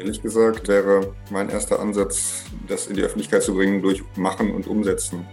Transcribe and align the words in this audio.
Ehrlich 0.00 0.22
gesagt 0.22 0.66
wäre 0.66 1.14
mein 1.30 1.50
erster 1.50 1.78
Ansatz, 1.78 2.44
das 2.66 2.86
in 2.86 2.96
die 2.96 3.02
Öffentlichkeit 3.02 3.42
zu 3.42 3.54
bringen 3.54 3.82
durch 3.82 4.02
Machen 4.16 4.54
und 4.54 4.66
Umsetzen 4.66 5.26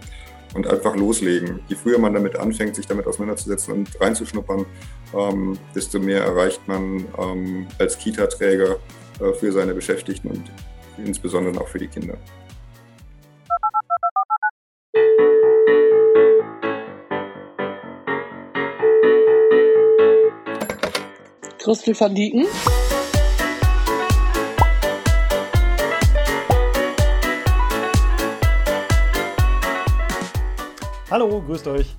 und 0.54 0.66
einfach 0.66 0.94
loslegen. 0.94 1.60
Je 1.68 1.76
früher 1.76 1.98
man 1.98 2.12
damit 2.12 2.36
anfängt, 2.36 2.76
sich 2.76 2.86
damit 2.86 3.06
auseinanderzusetzen 3.06 3.72
und 3.72 3.98
reinzuschnuppern, 3.98 4.66
ähm, 5.14 5.58
desto 5.74 5.98
mehr 5.98 6.22
erreicht 6.22 6.68
man 6.68 7.06
ähm, 7.18 7.66
als 7.78 7.96
Kita-Träger 7.96 8.76
äh, 9.20 9.32
für 9.32 9.52
seine 9.52 9.72
Beschäftigten 9.72 10.28
und 10.28 10.52
insbesondere 10.98 11.58
auch 11.62 11.68
für 11.68 11.78
die 11.78 11.88
Kinder. 11.88 12.18
Christel 21.58 21.98
van 21.98 22.14
Dieken. 22.14 22.46
Hallo, 31.10 31.40
grüßt 31.40 31.66
euch. 31.68 31.96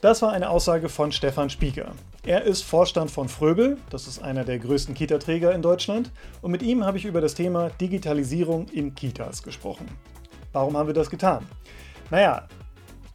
Das 0.00 0.20
war 0.20 0.32
eine 0.32 0.50
Aussage 0.50 0.88
von 0.88 1.12
Stefan 1.12 1.48
Spieker. 1.48 1.92
Er 2.26 2.42
ist 2.42 2.62
Vorstand 2.62 3.08
von 3.08 3.28
Fröbel, 3.28 3.78
das 3.88 4.08
ist 4.08 4.20
einer 4.20 4.42
der 4.42 4.58
größten 4.58 4.96
Kita-Träger 4.96 5.54
in 5.54 5.62
Deutschland, 5.62 6.10
und 6.40 6.50
mit 6.50 6.60
ihm 6.60 6.84
habe 6.84 6.98
ich 6.98 7.04
über 7.04 7.20
das 7.20 7.36
Thema 7.36 7.70
Digitalisierung 7.80 8.66
in 8.70 8.96
Kitas 8.96 9.44
gesprochen. 9.44 9.86
Warum 10.52 10.76
haben 10.76 10.88
wir 10.88 10.94
das 10.94 11.08
getan? 11.08 11.46
Naja, 12.10 12.48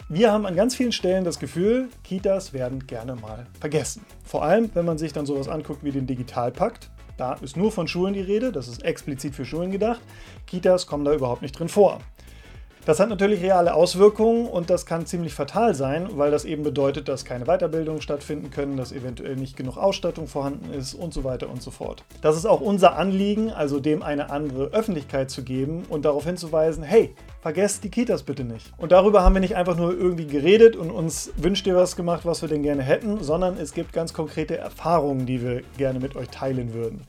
wir 0.08 0.32
haben 0.32 0.46
an 0.46 0.56
ganz 0.56 0.76
vielen 0.76 0.94
Stellen 0.94 1.26
das 1.26 1.40
Gefühl, 1.40 1.90
Kitas 2.06 2.54
werden 2.54 2.88
gerne 2.88 3.16
mal 3.16 3.48
vergessen. 3.60 4.06
Vor 4.24 4.44
allem, 4.44 4.70
wenn 4.76 4.86
man 4.86 4.98
sich 4.98 5.12
dann 5.12 5.26
sowas 5.26 5.50
anguckt 5.50 5.84
wie 5.84 5.92
den 5.92 6.08
Digitalpakt. 6.08 6.90
Da 7.18 7.34
ist 7.34 7.58
nur 7.58 7.74
von 7.74 7.90
Schulen 7.90 8.14
die 8.14 8.22
Rede, 8.22 8.54
das 8.54 8.70
ist 8.70 8.82
explizit 8.86 9.36
für 9.36 9.44
Schulen 9.44 9.72
gedacht. 9.72 10.00
Kitas 10.46 10.88
kommen 10.88 11.04
da 11.04 11.14
überhaupt 11.14 11.42
nicht 11.42 11.60
drin 11.60 11.68
vor. 11.68 12.00
Das 12.88 13.02
hat 13.02 13.10
natürlich 13.10 13.42
reale 13.42 13.74
Auswirkungen 13.74 14.48
und 14.48 14.70
das 14.70 14.86
kann 14.86 15.06
ziemlich 15.06 15.34
fatal 15.34 15.76
sein, 15.76 16.08
weil 16.14 16.32
das 16.32 16.46
eben 16.46 16.64
bedeutet, 16.64 17.10
dass 17.10 17.26
keine 17.26 17.44
Weiterbildungen 17.44 18.02
stattfinden 18.02 18.50
können, 18.50 18.78
dass 18.78 18.94
eventuell 18.94 19.36
nicht 19.36 19.58
genug 19.58 19.76
Ausstattung 19.76 20.26
vorhanden 20.26 20.74
ist 20.74 20.94
und 20.94 21.14
so 21.14 21.26
weiter 21.26 21.50
und 21.50 21.62
so 21.62 21.70
fort. 21.70 22.06
Das 22.22 22.38
ist 22.38 22.46
auch 22.46 22.62
unser 22.62 22.96
Anliegen, 22.96 23.52
also 23.52 23.82
dem 23.82 24.04
eine 24.04 24.30
andere 24.30 24.68
Öffentlichkeit 24.68 25.30
zu 25.30 25.44
geben 25.44 25.84
und 25.90 26.06
darauf 26.06 26.24
hinzuweisen, 26.24 26.82
hey, 26.82 27.14
vergesst 27.42 27.84
die 27.84 27.90
Kitas 27.90 28.24
bitte 28.24 28.46
nicht. 28.46 28.72
Und 28.78 28.94
darüber 28.94 29.22
haben 29.22 29.36
wir 29.36 29.42
nicht 29.42 29.58
einfach 29.58 29.76
nur 29.76 29.92
irgendwie 29.92 30.28
geredet 30.28 30.78
und 30.78 30.90
uns 30.90 31.34
wünscht 31.36 31.68
ihr 31.68 31.76
was 31.76 31.98
gemacht, 31.98 32.22
was 32.26 32.42
wir 32.42 32.48
denn 32.48 32.64
gerne 32.64 32.84
hätten, 32.84 33.22
sondern 33.22 33.58
es 33.58 33.74
gibt 33.74 33.92
ganz 33.92 34.14
konkrete 34.14 34.58
Erfahrungen, 34.58 35.26
die 35.26 35.44
wir 35.44 35.62
gerne 35.78 36.00
mit 36.00 36.16
euch 36.16 36.30
teilen 36.30 36.74
würden. 36.74 37.02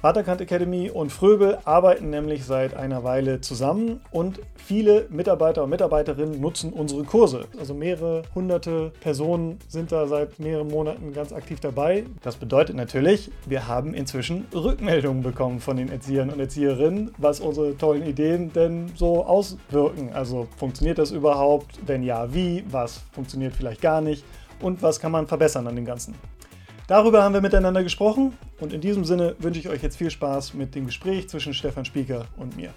Waterkant 0.00 0.40
Academy 0.40 0.90
und 0.90 1.10
Fröbel 1.10 1.58
arbeiten 1.64 2.10
nämlich 2.10 2.44
seit 2.44 2.72
einer 2.74 3.02
Weile 3.02 3.40
zusammen 3.40 4.00
und 4.12 4.38
viele 4.54 5.06
Mitarbeiter 5.10 5.64
und 5.64 5.70
Mitarbeiterinnen 5.70 6.40
nutzen 6.40 6.72
unsere 6.72 7.02
Kurse. 7.02 7.46
Also 7.58 7.74
mehrere 7.74 8.22
hunderte 8.32 8.92
Personen 9.00 9.58
sind 9.66 9.90
da 9.90 10.06
seit 10.06 10.38
mehreren 10.38 10.68
Monaten 10.68 11.12
ganz 11.12 11.32
aktiv 11.32 11.58
dabei. 11.58 12.04
Das 12.22 12.36
bedeutet 12.36 12.76
natürlich, 12.76 13.32
wir 13.46 13.66
haben 13.66 13.92
inzwischen 13.92 14.46
Rückmeldungen 14.54 15.24
bekommen 15.24 15.58
von 15.58 15.76
den 15.76 15.90
Erziehern 15.90 16.30
und 16.30 16.38
Erzieherinnen, 16.38 17.10
was 17.18 17.40
unsere 17.40 17.76
tollen 17.76 18.06
Ideen 18.06 18.52
denn 18.52 18.92
so 18.94 19.24
auswirken. 19.24 20.12
Also 20.12 20.46
funktioniert 20.58 20.98
das 20.98 21.10
überhaupt? 21.10 21.76
Wenn 21.84 22.04
ja, 22.04 22.32
wie? 22.32 22.64
Was 22.70 23.00
funktioniert 23.10 23.56
vielleicht 23.56 23.80
gar 23.80 24.00
nicht? 24.00 24.24
Und 24.62 24.80
was 24.80 25.00
kann 25.00 25.10
man 25.10 25.26
verbessern 25.26 25.66
an 25.66 25.74
dem 25.74 25.84
Ganzen? 25.84 26.14
Darüber 26.88 27.22
haben 27.22 27.34
wir 27.34 27.42
miteinander 27.42 27.82
gesprochen 27.82 28.32
und 28.60 28.72
in 28.72 28.80
diesem 28.80 29.04
Sinne 29.04 29.36
wünsche 29.40 29.60
ich 29.60 29.68
euch 29.68 29.82
jetzt 29.82 29.98
viel 29.98 30.10
Spaß 30.10 30.54
mit 30.54 30.74
dem 30.74 30.86
Gespräch 30.86 31.28
zwischen 31.28 31.52
Stefan 31.52 31.84
Spieker 31.84 32.24
und 32.38 32.56
mir. 32.56 32.70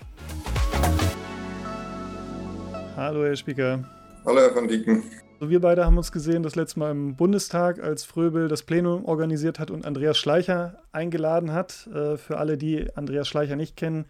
Hallo, 2.98 3.24
Herr 3.24 3.38
Spieker. 3.38 3.86
Hallo, 4.26 4.42
Herr 4.42 4.54
van 4.54 4.68
Dieken. 4.68 5.04
Wir 5.40 5.62
beide 5.62 5.86
haben 5.86 5.98
uns 5.98 6.12
gesehen 6.12 6.44
das 6.44 6.58
letzte 6.58 6.80
Mal 6.80 6.92
im 6.92 7.16
Bundestag, 7.16 7.82
als 7.82 8.04
Fröbel 8.04 8.50
das 8.50 8.64
Plenum 8.64 9.06
organisiert 9.06 9.60
hat 9.60 9.72
und 9.72 9.86
Andreas 9.86 10.18
Schleicher 10.18 10.82
eingeladen 10.92 11.54
hat. 11.54 11.88
Äh, 11.88 12.18
für 12.18 12.38
alle, 12.38 12.58
die 12.58 12.94
Andreas 12.98 13.30
Schleicher 13.30 13.56
nicht 13.56 13.78
kennen, 13.78 14.08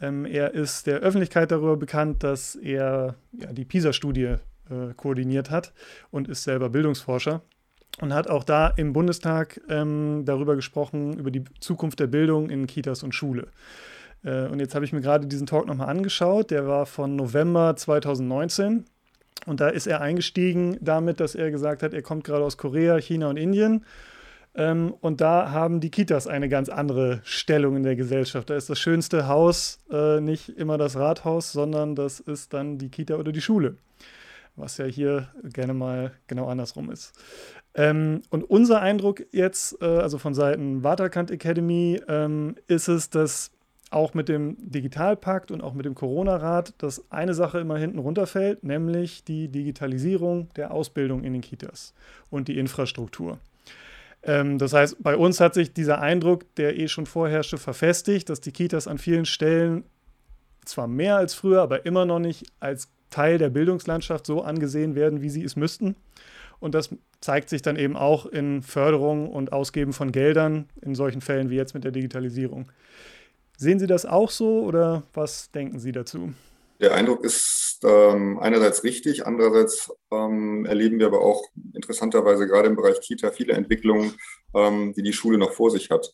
ähm, 0.00 0.26
er 0.26 0.54
ist 0.54 0.86
der 0.86 1.00
Öffentlichkeit 1.00 1.50
darüber 1.50 1.76
bekannt, 1.76 2.22
dass 2.22 2.54
er 2.54 3.16
die 3.32 3.64
PISA-Studie 3.64 4.36
äh, 4.70 4.94
koordiniert 4.96 5.50
hat 5.50 5.72
und 6.12 6.28
ist 6.28 6.44
selber 6.44 6.70
Bildungsforscher 6.70 7.42
und 8.00 8.12
hat 8.12 8.28
auch 8.28 8.44
da 8.44 8.68
im 8.68 8.92
Bundestag 8.92 9.60
ähm, 9.68 10.22
darüber 10.24 10.56
gesprochen, 10.56 11.18
über 11.18 11.30
die 11.30 11.44
Zukunft 11.60 12.00
der 12.00 12.06
Bildung 12.06 12.50
in 12.50 12.66
Kitas 12.66 13.02
und 13.02 13.14
Schule. 13.14 13.48
Äh, 14.24 14.46
und 14.46 14.60
jetzt 14.60 14.74
habe 14.74 14.84
ich 14.84 14.92
mir 14.92 15.00
gerade 15.00 15.26
diesen 15.26 15.46
Talk 15.46 15.66
nochmal 15.66 15.88
angeschaut. 15.88 16.50
Der 16.50 16.66
war 16.66 16.86
von 16.86 17.16
November 17.16 17.76
2019. 17.76 18.84
Und 19.46 19.60
da 19.60 19.68
ist 19.68 19.86
er 19.86 20.00
eingestiegen 20.00 20.78
damit, 20.80 21.20
dass 21.20 21.34
er 21.34 21.50
gesagt 21.50 21.82
hat, 21.82 21.92
er 21.92 22.02
kommt 22.02 22.24
gerade 22.24 22.44
aus 22.44 22.56
Korea, 22.56 22.96
China 22.96 23.28
und 23.28 23.36
Indien. 23.36 23.84
Ähm, 24.56 24.94
und 25.00 25.20
da 25.20 25.50
haben 25.50 25.80
die 25.80 25.90
Kitas 25.90 26.26
eine 26.26 26.48
ganz 26.48 26.68
andere 26.68 27.20
Stellung 27.24 27.76
in 27.76 27.82
der 27.82 27.96
Gesellschaft. 27.96 28.50
Da 28.50 28.56
ist 28.56 28.70
das 28.70 28.78
schönste 28.78 29.28
Haus 29.28 29.78
äh, 29.90 30.20
nicht 30.20 30.48
immer 30.48 30.78
das 30.78 30.96
Rathaus, 30.96 31.52
sondern 31.52 31.94
das 31.94 32.20
ist 32.20 32.54
dann 32.54 32.78
die 32.78 32.88
Kita 32.88 33.16
oder 33.16 33.32
die 33.32 33.40
Schule 33.40 33.76
was 34.56 34.78
ja 34.78 34.84
hier 34.84 35.28
gerne 35.44 35.74
mal 35.74 36.12
genau 36.26 36.46
andersrum 36.46 36.90
ist. 36.90 37.12
Ähm, 37.74 38.22
und 38.30 38.44
unser 38.44 38.80
Eindruck 38.80 39.24
jetzt, 39.32 39.80
äh, 39.82 39.84
also 39.84 40.18
von 40.18 40.34
Seiten 40.34 40.84
Waterkant 40.84 41.30
Academy, 41.30 42.00
ähm, 42.08 42.56
ist 42.68 42.88
es, 42.88 43.10
dass 43.10 43.50
auch 43.90 44.14
mit 44.14 44.28
dem 44.28 44.56
Digitalpakt 44.58 45.50
und 45.50 45.60
auch 45.60 45.72
mit 45.74 45.86
dem 45.86 45.94
Corona-Rat, 45.94 46.74
dass 46.78 47.10
eine 47.10 47.34
Sache 47.34 47.60
immer 47.60 47.78
hinten 47.78 47.98
runterfällt, 47.98 48.64
nämlich 48.64 49.24
die 49.24 49.48
Digitalisierung 49.48 50.48
der 50.56 50.72
Ausbildung 50.72 51.22
in 51.22 51.32
den 51.32 51.42
Kitas 51.42 51.94
und 52.30 52.48
die 52.48 52.58
Infrastruktur. 52.58 53.38
Ähm, 54.22 54.58
das 54.58 54.72
heißt, 54.72 55.02
bei 55.02 55.16
uns 55.16 55.40
hat 55.40 55.54
sich 55.54 55.72
dieser 55.72 56.00
Eindruck, 56.00 56.54
der 56.56 56.78
eh 56.78 56.88
schon 56.88 57.06
vorherrschte, 57.06 57.58
verfestigt, 57.58 58.28
dass 58.28 58.40
die 58.40 58.52
Kitas 58.52 58.88
an 58.88 58.98
vielen 58.98 59.26
Stellen 59.26 59.84
zwar 60.64 60.88
mehr 60.88 61.16
als 61.16 61.34
früher, 61.34 61.62
aber 61.62 61.86
immer 61.86 62.04
noch 62.04 62.18
nicht 62.18 62.46
als 62.58 62.88
Teil 63.14 63.38
der 63.38 63.48
Bildungslandschaft 63.48 64.26
so 64.26 64.42
angesehen 64.42 64.96
werden, 64.96 65.22
wie 65.22 65.30
sie 65.30 65.44
es 65.44 65.54
müssten. 65.54 65.94
Und 66.58 66.74
das 66.74 66.90
zeigt 67.20 67.48
sich 67.48 67.62
dann 67.62 67.76
eben 67.76 67.96
auch 67.96 68.26
in 68.26 68.62
Förderung 68.62 69.30
und 69.30 69.52
Ausgeben 69.52 69.92
von 69.92 70.10
Geldern 70.10 70.68
in 70.82 70.96
solchen 70.96 71.20
Fällen 71.20 71.48
wie 71.48 71.54
jetzt 71.54 71.74
mit 71.74 71.84
der 71.84 71.92
Digitalisierung. 71.92 72.72
Sehen 73.56 73.78
Sie 73.78 73.86
das 73.86 74.04
auch 74.04 74.30
so 74.30 74.64
oder 74.64 75.04
was 75.12 75.52
denken 75.52 75.78
Sie 75.78 75.92
dazu? 75.92 76.32
Der 76.80 76.92
Eindruck 76.94 77.24
ist 77.24 77.78
ähm, 77.84 78.40
einerseits 78.40 78.82
richtig, 78.82 79.24
andererseits 79.24 79.92
ähm, 80.10 80.66
erleben 80.66 80.98
wir 80.98 81.06
aber 81.06 81.20
auch 81.20 81.44
interessanterweise 81.72 82.48
gerade 82.48 82.68
im 82.68 82.74
Bereich 82.74 83.00
Kita 83.00 83.30
viele 83.30 83.52
Entwicklungen, 83.52 84.14
ähm, 84.54 84.92
die 84.96 85.02
die 85.02 85.12
Schule 85.12 85.38
noch 85.38 85.52
vor 85.52 85.70
sich 85.70 85.90
hat. 85.90 86.12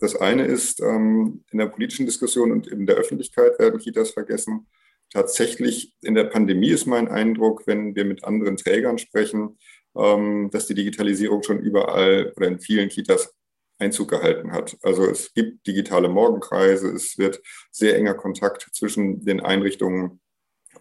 Das 0.00 0.16
eine 0.16 0.44
ist, 0.44 0.80
ähm, 0.80 1.44
in 1.52 1.58
der 1.58 1.66
politischen 1.66 2.06
Diskussion 2.06 2.50
und 2.50 2.66
in 2.66 2.84
der 2.84 2.96
Öffentlichkeit 2.96 3.60
werden 3.60 3.78
Kitas 3.78 4.10
vergessen. 4.10 4.66
Tatsächlich 5.12 5.92
in 6.00 6.14
der 6.14 6.24
Pandemie 6.24 6.70
ist 6.70 6.86
mein 6.86 7.08
Eindruck, 7.08 7.66
wenn 7.66 7.94
wir 7.94 8.04
mit 8.04 8.24
anderen 8.24 8.56
Trägern 8.56 8.98
sprechen, 8.98 9.58
ähm, 9.94 10.48
dass 10.50 10.66
die 10.66 10.74
Digitalisierung 10.74 11.42
schon 11.42 11.60
überall 11.60 12.32
oder 12.36 12.48
in 12.48 12.60
vielen 12.60 12.88
Kitas 12.88 13.34
Einzug 13.78 14.08
gehalten 14.08 14.52
hat. 14.52 14.76
Also 14.82 15.04
es 15.04 15.34
gibt 15.34 15.66
digitale 15.66 16.08
Morgenkreise, 16.08 16.88
es 16.88 17.18
wird 17.18 17.42
sehr 17.70 17.96
enger 17.96 18.14
Kontakt 18.14 18.68
zwischen 18.72 19.24
den 19.24 19.40
Einrichtungen 19.40 20.20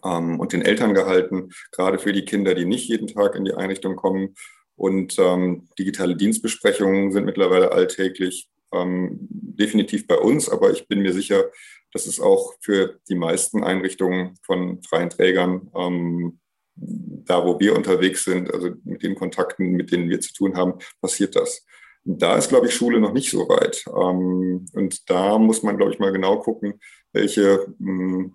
ähm, 0.05 0.39
und 0.39 0.53
den 0.53 0.61
Eltern 0.61 0.93
gehalten, 0.93 1.49
gerade 1.71 1.99
für 1.99 2.13
die 2.13 2.25
Kinder, 2.25 2.53
die 2.53 2.65
nicht 2.65 2.87
jeden 2.87 3.07
Tag 3.07 3.35
in 3.35 3.43
die 3.43 3.53
Einrichtung 3.53 3.95
kommen. 3.95 4.35
Und 4.75 5.19
ähm, 5.19 5.67
digitale 5.77 6.15
Dienstbesprechungen 6.15 7.11
sind 7.11 7.25
mittlerweile 7.25 7.71
alltäglich, 7.71 8.49
ähm, 8.73 9.17
definitiv 9.29 10.07
bei 10.07 10.17
uns, 10.17 10.47
aber 10.49 10.71
ich 10.71 10.87
bin 10.87 11.01
mir 11.01 11.13
sicher, 11.13 11.51
dass 11.91 12.05
es 12.05 12.19
auch 12.19 12.53
für 12.61 12.99
die 13.09 13.15
meisten 13.15 13.63
Einrichtungen 13.63 14.37
von 14.45 14.81
freien 14.83 15.09
Trägern 15.09 15.69
ähm, 15.75 16.39
da, 16.75 17.45
wo 17.45 17.59
wir 17.59 17.75
unterwegs 17.75 18.23
sind, 18.23 18.53
also 18.53 18.71
mit 18.83 19.03
den 19.03 19.15
Kontakten, 19.15 19.71
mit 19.71 19.91
denen 19.91 20.09
wir 20.09 20.19
zu 20.19 20.33
tun 20.33 20.55
haben, 20.55 20.73
passiert 21.01 21.35
das. 21.35 21.65
Da 22.03 22.35
ist, 22.37 22.49
glaube 22.49 22.67
ich, 22.67 22.73
Schule 22.73 22.99
noch 22.99 23.13
nicht 23.13 23.29
so 23.29 23.47
weit. 23.47 23.83
Ähm, 23.87 24.65
und 24.73 25.09
da 25.09 25.37
muss 25.37 25.61
man, 25.61 25.77
glaube 25.77 25.93
ich, 25.93 25.99
mal 25.99 26.11
genau 26.11 26.39
gucken, 26.39 26.79
welche 27.13 27.67
hm, 27.77 28.33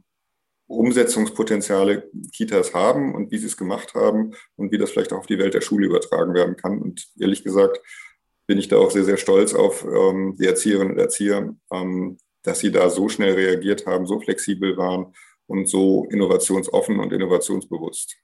Umsetzungspotenziale 0.69 2.11
Kitas 2.33 2.75
haben 2.75 3.15
und 3.15 3.31
wie 3.31 3.39
sie 3.39 3.47
es 3.47 3.57
gemacht 3.57 3.95
haben 3.95 4.33
und 4.57 4.73
wie 4.73 4.79
das 4.79 4.91
vielleicht 4.91 5.13
auch 5.13 5.19
auf 5.19 5.27
die 5.27 5.39
Welt 5.39 5.55
der 5.55 5.61
Schule 5.61 5.87
übertragen 5.87 6.35
werden 6.35 6.57
kann. 6.57 6.81
Und 6.81 7.07
ehrlich 7.19 7.43
gesagt 7.43 7.81
bin 8.47 8.59
ich 8.59 8.69
da 8.69 8.77
auch 8.77 8.91
sehr, 8.91 9.05
sehr 9.05 9.17
stolz 9.17 9.55
auf 9.55 9.85
ähm, 9.85 10.37
die 10.39 10.47
Erzieherinnen 10.47 10.93
und 10.93 10.99
Erzieher, 10.99 11.57
ähm, 11.73 12.19
dass 12.47 12.61
sie 12.61 12.73
da 12.73 12.89
so 12.91 13.09
schnell 13.09 13.35
reagiert 13.35 13.87
haben, 13.87 14.07
so 14.07 14.21
flexibel 14.21 14.77
waren 14.77 15.15
und 15.47 15.69
so 15.69 16.07
innovationsoffen 16.11 16.99
und 17.01 17.13
innovationsbewusst. 17.13 18.17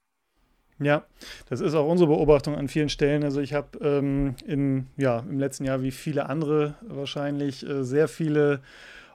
Ja, 0.79 1.05
das 1.49 1.61
ist 1.61 1.75
auch 1.75 1.87
unsere 1.87 2.09
Beobachtung 2.09 2.55
an 2.55 2.67
vielen 2.67 2.89
Stellen. 2.89 3.23
Also 3.23 3.41
ich 3.41 3.53
habe 3.53 3.77
ähm, 3.81 4.87
ja, 4.97 5.19
im 5.19 5.39
letzten 5.39 5.65
Jahr 5.65 5.81
wie 5.81 5.91
viele 5.91 6.27
andere 6.27 6.75
wahrscheinlich 6.81 7.67
äh, 7.67 7.83
sehr 7.83 8.07
viele 8.07 8.61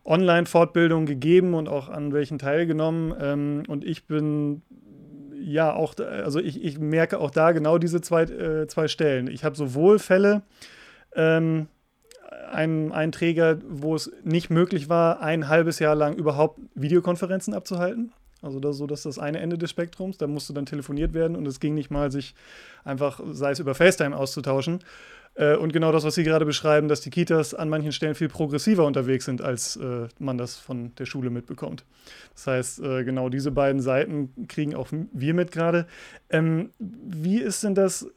Online-Fortbildungen 0.05 1.07
gegeben 1.07 1.55
und 1.55 1.69
auch 1.69 1.89
an 1.89 2.13
welchen 2.13 2.39
teilgenommen. 2.39 3.15
Ähm, 3.21 3.63
und 3.69 3.85
ich 3.85 4.07
bin 4.07 4.63
ja 5.41 5.75
auch, 5.75 5.95
also 5.99 6.41
ich, 6.41 6.65
ich 6.65 6.79
merke 6.79 7.19
auch 7.19 7.31
da 7.31 7.53
genau 7.53 7.79
diese 7.79 8.01
zwei, 8.01 8.23
äh, 8.23 8.67
zwei 8.69 8.89
Stellen. 8.89 9.29
Ich 9.29 9.45
habe 9.45 9.57
sowohl 9.57 9.99
Fälle, 9.99 10.43
ähm, 11.15 11.67
einen, 12.53 12.93
einen 12.93 13.13
Träger, 13.13 13.59
wo 13.69 13.95
es 13.95 14.11
nicht 14.25 14.51
möglich 14.51 14.89
war, 14.89 15.21
ein 15.21 15.49
halbes 15.49 15.79
Jahr 15.79 15.95
lang 15.95 16.15
überhaupt 16.15 16.61
Videokonferenzen 16.75 17.55
abzuhalten. 17.55 18.13
Also 18.41 18.61
das, 18.61 18.77
so, 18.77 18.87
das 18.87 19.01
ist 19.01 19.07
das 19.07 19.19
eine 19.19 19.41
Ende 19.41 19.59
des 19.59 19.71
Spektrums. 19.71 20.19
Da 20.19 20.27
musste 20.27 20.53
dann 20.53 20.67
telefoniert 20.67 21.13
werden 21.13 21.37
und 21.37 21.47
es 21.47 21.61
ging 21.61 21.75
nicht 21.75 21.91
mal, 21.91 22.11
sich 22.11 22.35
einfach, 22.85 23.21
sei 23.33 23.51
es 23.51 23.59
über 23.59 23.75
FaceTime 23.75 24.17
auszutauschen. 24.17 24.81
Äh, 25.39 25.57
und 25.57 25.73
genau 25.73 25.93
das, 25.93 26.05
was 26.05 26.17
Sie 26.17 26.25
gerade 26.25 26.45
beschreiben, 26.45 26.89
dass 26.89 27.01
die 27.01 27.11
Kitas 27.11 27.55
an 27.55 27.69
manchen 27.69 27.93
Stellen 27.93 28.15
viel 28.15 28.29
progressiver 28.29 28.85
unterwegs 28.85 29.25
sind, 29.25 29.41
als 29.41 29.77
äh, 29.77 30.09
man 30.19 30.37
das 30.37 30.57
von 30.57 30.95
der 30.97 31.07
Schule 31.07 31.31
mitbekommt. 31.31 31.85
Das 32.35 32.47
heißt, 32.49 32.81
äh, 32.81 33.05
genau 33.05 33.29
diese 33.29 33.53
beiden 33.53 33.81
Seiten 33.81 34.49
kriegen 34.49 34.75
auch 34.75 34.89
wir 34.91 35.35
mit 35.35 35.53
gerade. 35.53 35.87
Ähm, 36.29 36.71
wie 36.79 37.39
ist 37.39 37.63
denn 37.63 37.77
das, 37.77 38.09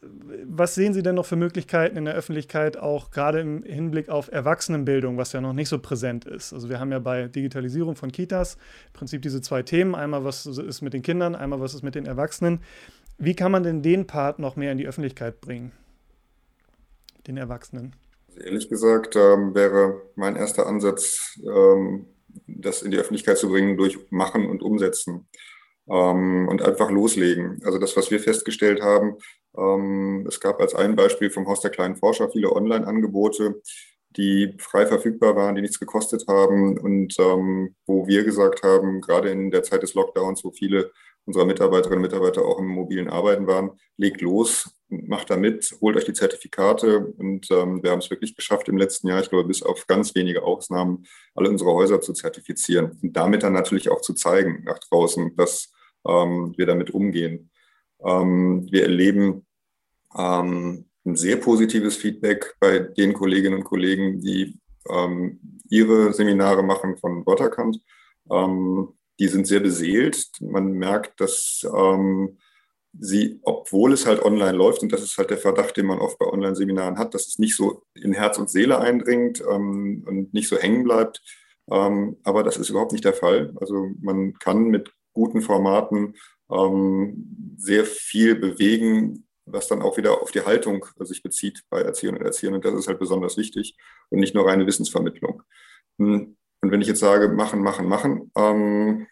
was 0.46 0.74
sehen 0.74 0.94
Sie 0.94 1.04
denn 1.04 1.16
noch 1.16 1.28
für 1.28 1.36
Möglichkeiten 1.36 1.96
in 1.96 2.06
der 2.06 2.16
Öffentlichkeit, 2.16 2.78
auch 2.78 3.12
gerade 3.12 3.40
im 3.40 3.64
Hinblick 3.64 4.10
auf 4.10 4.32
Erwachsenenbildung, 4.32 5.18
was 5.18 5.32
ja 5.32 5.42
noch 5.42 5.54
nicht 5.54 5.70
so 5.70 5.78
präsent 5.78 6.26
ist? 6.26 6.54
Also 6.54 6.70
wir 6.70 6.80
haben 6.80 6.92
ja 6.92 7.00
bei 7.00 7.28
Digitalisierung 7.28 7.96
von 7.96 8.12
Kitas 8.12 8.56
im 8.88 8.94
Prinzip 8.94 9.22
diese 9.22 9.42
zwei 9.42 9.62
Themen. 9.62 9.94
Einmal, 9.94 10.24
was 10.24 10.48
ist 10.48 10.82
mit 10.82 10.94
den 10.94 11.04
Kindern, 11.04 11.36
einmal, 11.36 11.60
was 11.60 11.76
ist 11.76 11.84
mit 11.84 11.94
den 11.94 12.08
Erwachsenen. 12.08 12.62
Wie 13.20 13.36
kann 13.36 13.52
man 13.52 13.62
denn 13.62 13.84
den 13.84 14.08
Part 14.08 14.40
noch 14.40 14.56
mehr 14.56 14.72
in 14.72 14.80
die 14.80 14.88
Öffentlichkeit 14.88 15.42
bringen? 15.42 15.72
Den 17.28 17.38
Erwachsenen? 17.38 17.96
Also 18.28 18.42
ehrlich 18.42 18.70
gesagt 18.70 19.16
ähm, 19.16 19.54
wäre 19.56 20.02
mein 20.16 20.36
erster 20.36 20.68
Ansatz, 20.68 21.40
ähm, 21.46 22.08
das 22.48 22.82
in 22.82 22.92
die 22.92 22.98
Öffentlichkeit 22.98 23.38
zu 23.38 23.50
bringen 23.50 23.78
durch 23.78 23.98
Machen 24.10 24.50
und 24.50 24.64
Umsetzen 24.64 25.28
ähm, 25.90 26.48
und 26.48 26.62
einfach 26.62 26.90
loslegen. 26.90 27.62
Also 27.66 27.78
das, 27.78 27.98
was 27.98 28.12
wir 28.12 28.20
festgestellt 28.20 28.82
haben, 28.82 29.18
ähm, 29.58 30.26
es 30.28 30.40
gab 30.40 30.62
als 30.62 30.76
ein 30.76 30.96
Beispiel 30.96 31.30
vom 31.30 31.48
Haus 31.48 31.62
der 31.62 31.72
kleinen 31.72 31.98
Forscher 31.98 32.30
viele 32.30 32.52
Online-Angebote, 32.52 33.62
die 34.18 34.56
frei 34.60 34.86
verfügbar 34.86 35.36
waren, 35.36 35.56
die 35.56 35.62
nichts 35.62 35.80
gekostet 35.80 36.26
haben 36.28 36.78
und 36.78 37.16
ähm, 37.20 37.76
wo 37.86 38.08
wir 38.08 38.24
gesagt 38.24 38.64
haben, 38.64 39.02
gerade 39.02 39.30
in 39.30 39.52
der 39.52 39.64
Zeit 39.64 39.84
des 39.84 39.94
Lockdowns, 39.94 40.44
wo 40.44 40.52
viele 40.52 40.92
unserer 41.26 41.46
Mitarbeiterinnen 41.46 42.04
und 42.04 42.12
Mitarbeiter 42.12 42.44
auch 42.44 42.60
im 42.60 42.68
mobilen 42.68 43.10
Arbeiten 43.10 43.48
waren, 43.48 43.72
legt 43.98 44.22
los, 44.22 44.70
macht 44.92 45.30
da 45.30 45.38
mit, 45.38 45.76
holt 45.82 45.96
euch 45.96 46.06
die 46.06 46.14
Zertifikate 46.14 47.00
und 47.18 47.50
ähm, 47.50 47.82
wir 47.82 47.92
haben 47.92 48.00
es 48.00 48.10
wirklich 48.10 48.36
geschafft 48.36 48.68
im 48.68 48.78
letzten 48.78 49.08
Jahr, 49.08 49.22
ich 49.22 49.30
glaube 49.30 49.48
bis 49.48 49.64
auf 49.64 49.88
ganz 49.88 50.14
wenige 50.16 50.44
Ausnahmen, 50.44 51.06
alle 51.34 51.50
unsere 51.50 51.72
Häuser 51.72 52.02
zu 52.02 52.14
zertifizieren 52.14 52.98
und 53.02 53.16
damit 53.16 53.44
dann 53.44 53.54
natürlich 53.54 53.90
auch 53.90 54.02
zu 54.02 54.14
zeigen 54.14 54.64
nach 54.66 54.80
draußen, 54.80 55.36
dass 55.38 55.72
ähm, 56.06 56.54
wir 56.58 56.66
damit 56.66 56.92
umgehen. 56.92 57.50
Ähm, 58.04 58.68
wir 58.70 58.84
erleben 58.84 59.46
ähm, 60.18 60.86
ein 61.06 61.16
sehr 61.16 61.38
positives 61.38 61.96
Feedback 61.96 62.56
bei 62.60 62.80
den 62.80 63.14
Kolleginnen 63.14 63.60
und 63.60 63.64
Kollegen, 63.64 64.22
die 64.22 64.60
ähm, 64.90 65.40
ihre 65.70 66.14
Seminare 66.14 66.64
machen 66.64 66.98
von 66.98 67.26
Waterkant. 67.26 67.80
Ähm, 68.30 68.90
die 69.20 69.28
sind 69.28 69.48
sehr 69.48 69.60
beseelt. 69.60 70.28
Man 70.40 70.74
merkt, 70.74 71.20
dass 71.22 71.66
sie, 73.00 73.40
obwohl 73.44 73.94
es 73.94 74.06
halt 74.06 74.24
online 74.24 74.58
läuft, 74.58 74.82
und 74.84 74.92
das 74.92 75.02
ist 75.02 75.18
halt 75.18 75.30
der 75.30 75.38
Verdacht, 75.38 75.78
den 75.78 75.86
man 75.86 76.00
oft 76.00 76.20
bei 76.20 76.26
Online-Seminaren 76.26 76.98
hat, 76.98 77.14
dass 77.14 77.28
es 77.28 77.40
nicht 77.40 77.56
so 77.56 77.84
in 77.96 78.14
Herz 78.14 78.38
und 78.38 78.50
Seele 78.50 78.80
eindringt 78.80 79.42
ähm, 79.50 80.04
und 80.08 80.34
nicht 80.34 80.50
so 80.50 80.58
hängen 80.58 80.84
bleibt. 80.84 81.22
Ähm, 81.72 82.18
aber 82.24 82.44
das 82.44 82.58
ist 82.58 82.70
überhaupt 82.70 82.92
nicht 82.92 83.06
der 83.06 83.14
Fall. 83.14 83.54
Also 83.60 83.90
man 84.02 84.34
kann 84.34 84.66
mit 84.66 84.92
guten 85.14 85.42
Formaten 85.42 86.16
ähm, 86.52 87.56
sehr 87.58 87.86
viel 87.86 88.36
bewegen, 88.36 89.28
was 89.46 89.68
dann 89.68 89.82
auch 89.82 89.98
wieder 89.98 90.22
auf 90.22 90.32
die 90.32 90.42
Haltung 90.42 90.86
sich 91.00 91.24
bezieht 91.24 91.64
bei 91.70 91.82
Erziehern 91.82 92.16
und 92.16 92.24
Erziehern. 92.24 92.56
Und 92.56 92.66
das 92.66 92.74
ist 92.74 92.88
halt 92.88 93.00
besonders 93.00 93.38
wichtig 93.38 93.78
und 94.10 94.20
nicht 94.20 94.36
nur 94.36 94.48
reine 94.48 94.68
Wissensvermittlung. 94.68 95.44
Hm. 95.98 96.36
Und 96.64 96.72
wenn 96.72 96.82
ich 96.82 96.88
jetzt 96.88 97.00
sage, 97.00 97.30
machen, 97.30 97.62
machen, 97.62 97.88
machen, 97.88 98.32
ähm, 98.36 99.08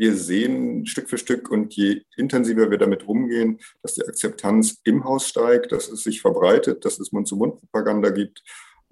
wir 0.00 0.16
sehen 0.16 0.86
Stück 0.86 1.10
für 1.10 1.18
Stück 1.18 1.50
und 1.50 1.74
je 1.74 2.00
intensiver 2.16 2.70
wir 2.70 2.78
damit 2.78 3.06
umgehen, 3.06 3.60
dass 3.82 3.96
die 3.96 4.02
Akzeptanz 4.02 4.80
im 4.84 5.04
Haus 5.04 5.28
steigt, 5.28 5.72
dass 5.72 5.88
es 5.88 6.04
sich 6.04 6.22
verbreitet, 6.22 6.86
dass 6.86 6.98
es 6.98 7.12
Mund-zu-Mund-Propaganda 7.12 8.08
gibt. 8.08 8.42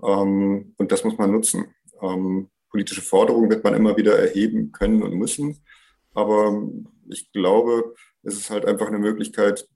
Ähm, 0.05 0.75
und 0.77 0.93
das 0.93 1.05
muss 1.05 1.17
man 1.17 1.33
nutzen. 1.33 1.75
Ähm, 2.03 2.51
politische 2.69 3.01
Forderungen 3.01 3.49
wird 3.49 3.65
man 3.65 3.73
immer 3.73 3.97
wieder 3.97 4.19
erheben 4.19 4.71
können 4.71 5.03
und 5.03 5.15
müssen. 5.15 5.65
Aber 6.13 6.69
ich 7.09 7.33
glaube, 7.33 7.95
es 8.23 8.37
ist 8.37 8.51
halt 8.51 8.67
einfach 8.67 8.89
eine 8.89 8.99
Möglichkeit, 8.99 9.67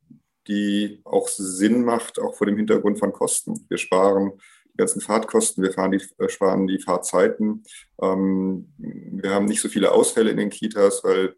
die 0.48 1.00
auch 1.04 1.28
Sinn 1.28 1.82
macht, 1.82 2.18
auch 2.18 2.34
vor 2.34 2.46
dem 2.46 2.58
Hintergrund 2.58 2.98
von 2.98 3.10
Kosten. 3.10 3.64
Wir 3.70 3.78
sparen 3.78 4.32
die 4.72 4.78
ganzen 4.78 5.00
Fahrtkosten, 5.00 5.62
wir 5.62 5.72
fahren 5.72 5.92
die, 5.92 6.02
äh, 6.18 6.28
sparen 6.28 6.66
die 6.66 6.80
Fahrzeiten. 6.80 7.64
Ähm, 8.00 8.72
wir 8.78 9.30
haben 9.34 9.46
nicht 9.46 9.60
so 9.60 9.68
viele 9.68 9.92
Ausfälle 9.92 10.30
in 10.30 10.36
den 10.36 10.50
Kitas, 10.50 11.04
weil 11.04 11.36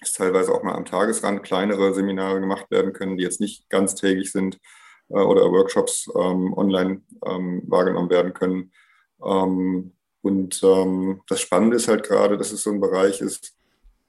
es 0.00 0.12
teilweise 0.12 0.52
auch 0.52 0.62
mal 0.62 0.74
am 0.74 0.84
Tagesrand 0.84 1.42
kleinere 1.42 1.94
Seminare 1.94 2.40
gemacht 2.40 2.70
werden 2.70 2.92
können, 2.92 3.16
die 3.16 3.24
jetzt 3.24 3.40
nicht 3.40 3.68
ganztägig 3.70 4.30
sind 4.30 4.58
äh, 5.08 5.14
oder 5.14 5.50
Workshops 5.50 6.08
ähm, 6.14 6.52
online 6.56 7.02
ähm, 7.24 7.62
wahrgenommen 7.66 8.10
werden 8.10 8.34
können. 8.34 8.72
Ähm, 9.24 9.92
und 10.22 10.60
ähm, 10.62 11.22
das 11.28 11.40
Spannende 11.40 11.76
ist 11.76 11.88
halt 11.88 12.02
gerade, 12.02 12.36
dass 12.36 12.52
es 12.52 12.62
so 12.62 12.70
ein 12.70 12.80
Bereich 12.80 13.20
ist, 13.20 13.54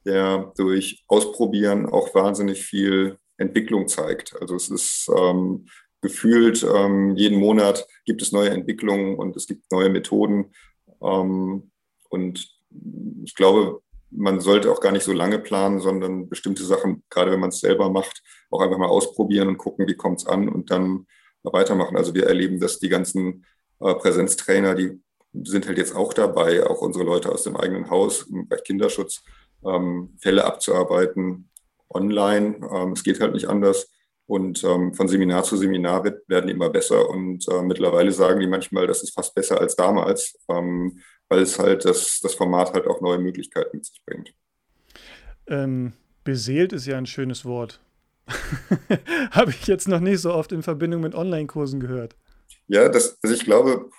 der 0.06 0.52
durch 0.58 1.04
Ausprobieren 1.08 1.86
auch 1.86 2.14
wahnsinnig 2.16 2.64
viel 2.64 3.18
Entwicklung 3.38 3.88
zeigt. 3.88 4.36
Also 4.42 4.56
es 4.56 4.70
ist 4.70 5.10
ähm, 5.16 5.68
gefühlt 6.02 6.64
ähm, 6.64 7.16
jeden 7.16 7.40
Monat 7.40 7.88
gibt 8.06 8.22
es 8.22 8.32
neue 8.32 8.50
Entwicklungen 8.50 9.16
und 9.16 9.36
es 9.36 9.48
gibt 9.48 9.72
neue 9.72 9.90
Methoden. 9.90 10.52
Ähm, 11.02 11.72
und 12.10 12.50
ich 13.24 13.36
glaube, 13.36 13.82
man 14.10 14.40
sollte 14.40 14.72
auch 14.72 14.80
gar 14.80 14.92
nicht 14.92 15.04
so 15.04 15.14
lange 15.14 15.40
planen, 15.40 15.80
sondern 15.80 16.30
bestimmte 16.30 16.64
Sachen, 16.64 17.04
gerade 17.10 17.32
wenn 17.32 17.40
man 17.40 17.50
es 17.50 17.60
selber 17.60 17.90
macht, 17.90 18.24
auch 18.50 18.62
einfach 18.62 18.78
mal 18.78 18.88
ausprobieren 18.88 19.50
und 19.50 19.58
gucken, 19.58 19.88
wie 19.88 19.96
kommt 19.96 20.22
es 20.22 20.28
an 20.28 20.48
und 20.48 20.72
dann 20.72 21.08
weitermachen. 21.44 21.98
Also 21.98 22.14
wir 22.14 22.26
erleben, 22.26 22.60
dass 22.60 22.80
die 22.80 22.90
ganzen 22.90 23.46
äh, 23.80 23.94
Präsenztrainer, 23.96 24.76
die 24.76 25.02
sind 25.44 25.68
halt 25.68 25.78
jetzt 25.78 25.96
auch 25.96 26.14
dabei, 26.14 26.66
auch 26.66 26.82
unsere 26.82 27.06
Leute 27.06 27.32
aus 27.32 27.44
dem 27.44 27.56
eigenen 27.56 27.90
Haus 27.90 28.24
im 28.24 28.48
Bereich 28.48 28.64
Kinderschutz, 28.64 29.24
ähm, 29.66 30.16
Fälle 30.20 30.46
abzuarbeiten 30.46 31.50
online. 31.90 32.60
Ähm, 32.72 32.94
es 32.94 33.04
geht 33.04 33.20
halt 33.20 33.34
nicht 33.34 33.48
anders. 33.48 33.90
Und 34.28 34.62
ähm, 34.66 34.94
von 34.94 35.08
Seminar 35.08 35.44
zu 35.44 35.56
Seminar 35.56 36.04
wird, 36.04 36.28
werden 36.28 36.50
immer 36.50 36.70
besser. 36.70 37.10
Und 37.10 37.48
äh, 37.48 37.62
mittlerweile 37.62 38.12
sagen 38.12 38.42
die 38.42 38.48
manchmal, 38.48 38.86
das 38.86 39.02
ist 39.02 39.14
fast 39.14 39.34
besser 39.34 39.60
als 39.60 39.76
damals, 39.76 40.38
ähm, 40.50 41.00
weil 41.30 41.42
es 41.42 41.58
halt 41.58 41.86
das, 41.86 42.20
das 42.22 42.36
Format 42.36 42.74
halt 42.74 42.88
auch 42.88 43.02
neue 43.02 43.20
Möglichkeiten 43.20 43.78
mit 43.78 43.86
sich 43.86 44.02
bringt. 44.06 44.34
Ähm, 45.48 45.94
beseelt 46.26 46.74
ist 46.74 46.86
ja 46.86 46.98
ein 46.98 47.06
schönes 47.06 47.46
Wort. 47.46 47.80
Habe 49.32 49.52
ich 49.52 49.66
jetzt 49.66 49.88
noch 49.88 50.02
nicht 50.02 50.20
so 50.20 50.34
oft 50.34 50.52
in 50.52 50.62
Verbindung 50.62 51.02
mit 51.02 51.16
Online-Kursen 51.16 51.80
gehört. 51.80 52.18
Ja, 52.68 52.90
das, 52.90 53.18
also 53.24 53.34
ich 53.34 53.46
glaube, 53.46 53.90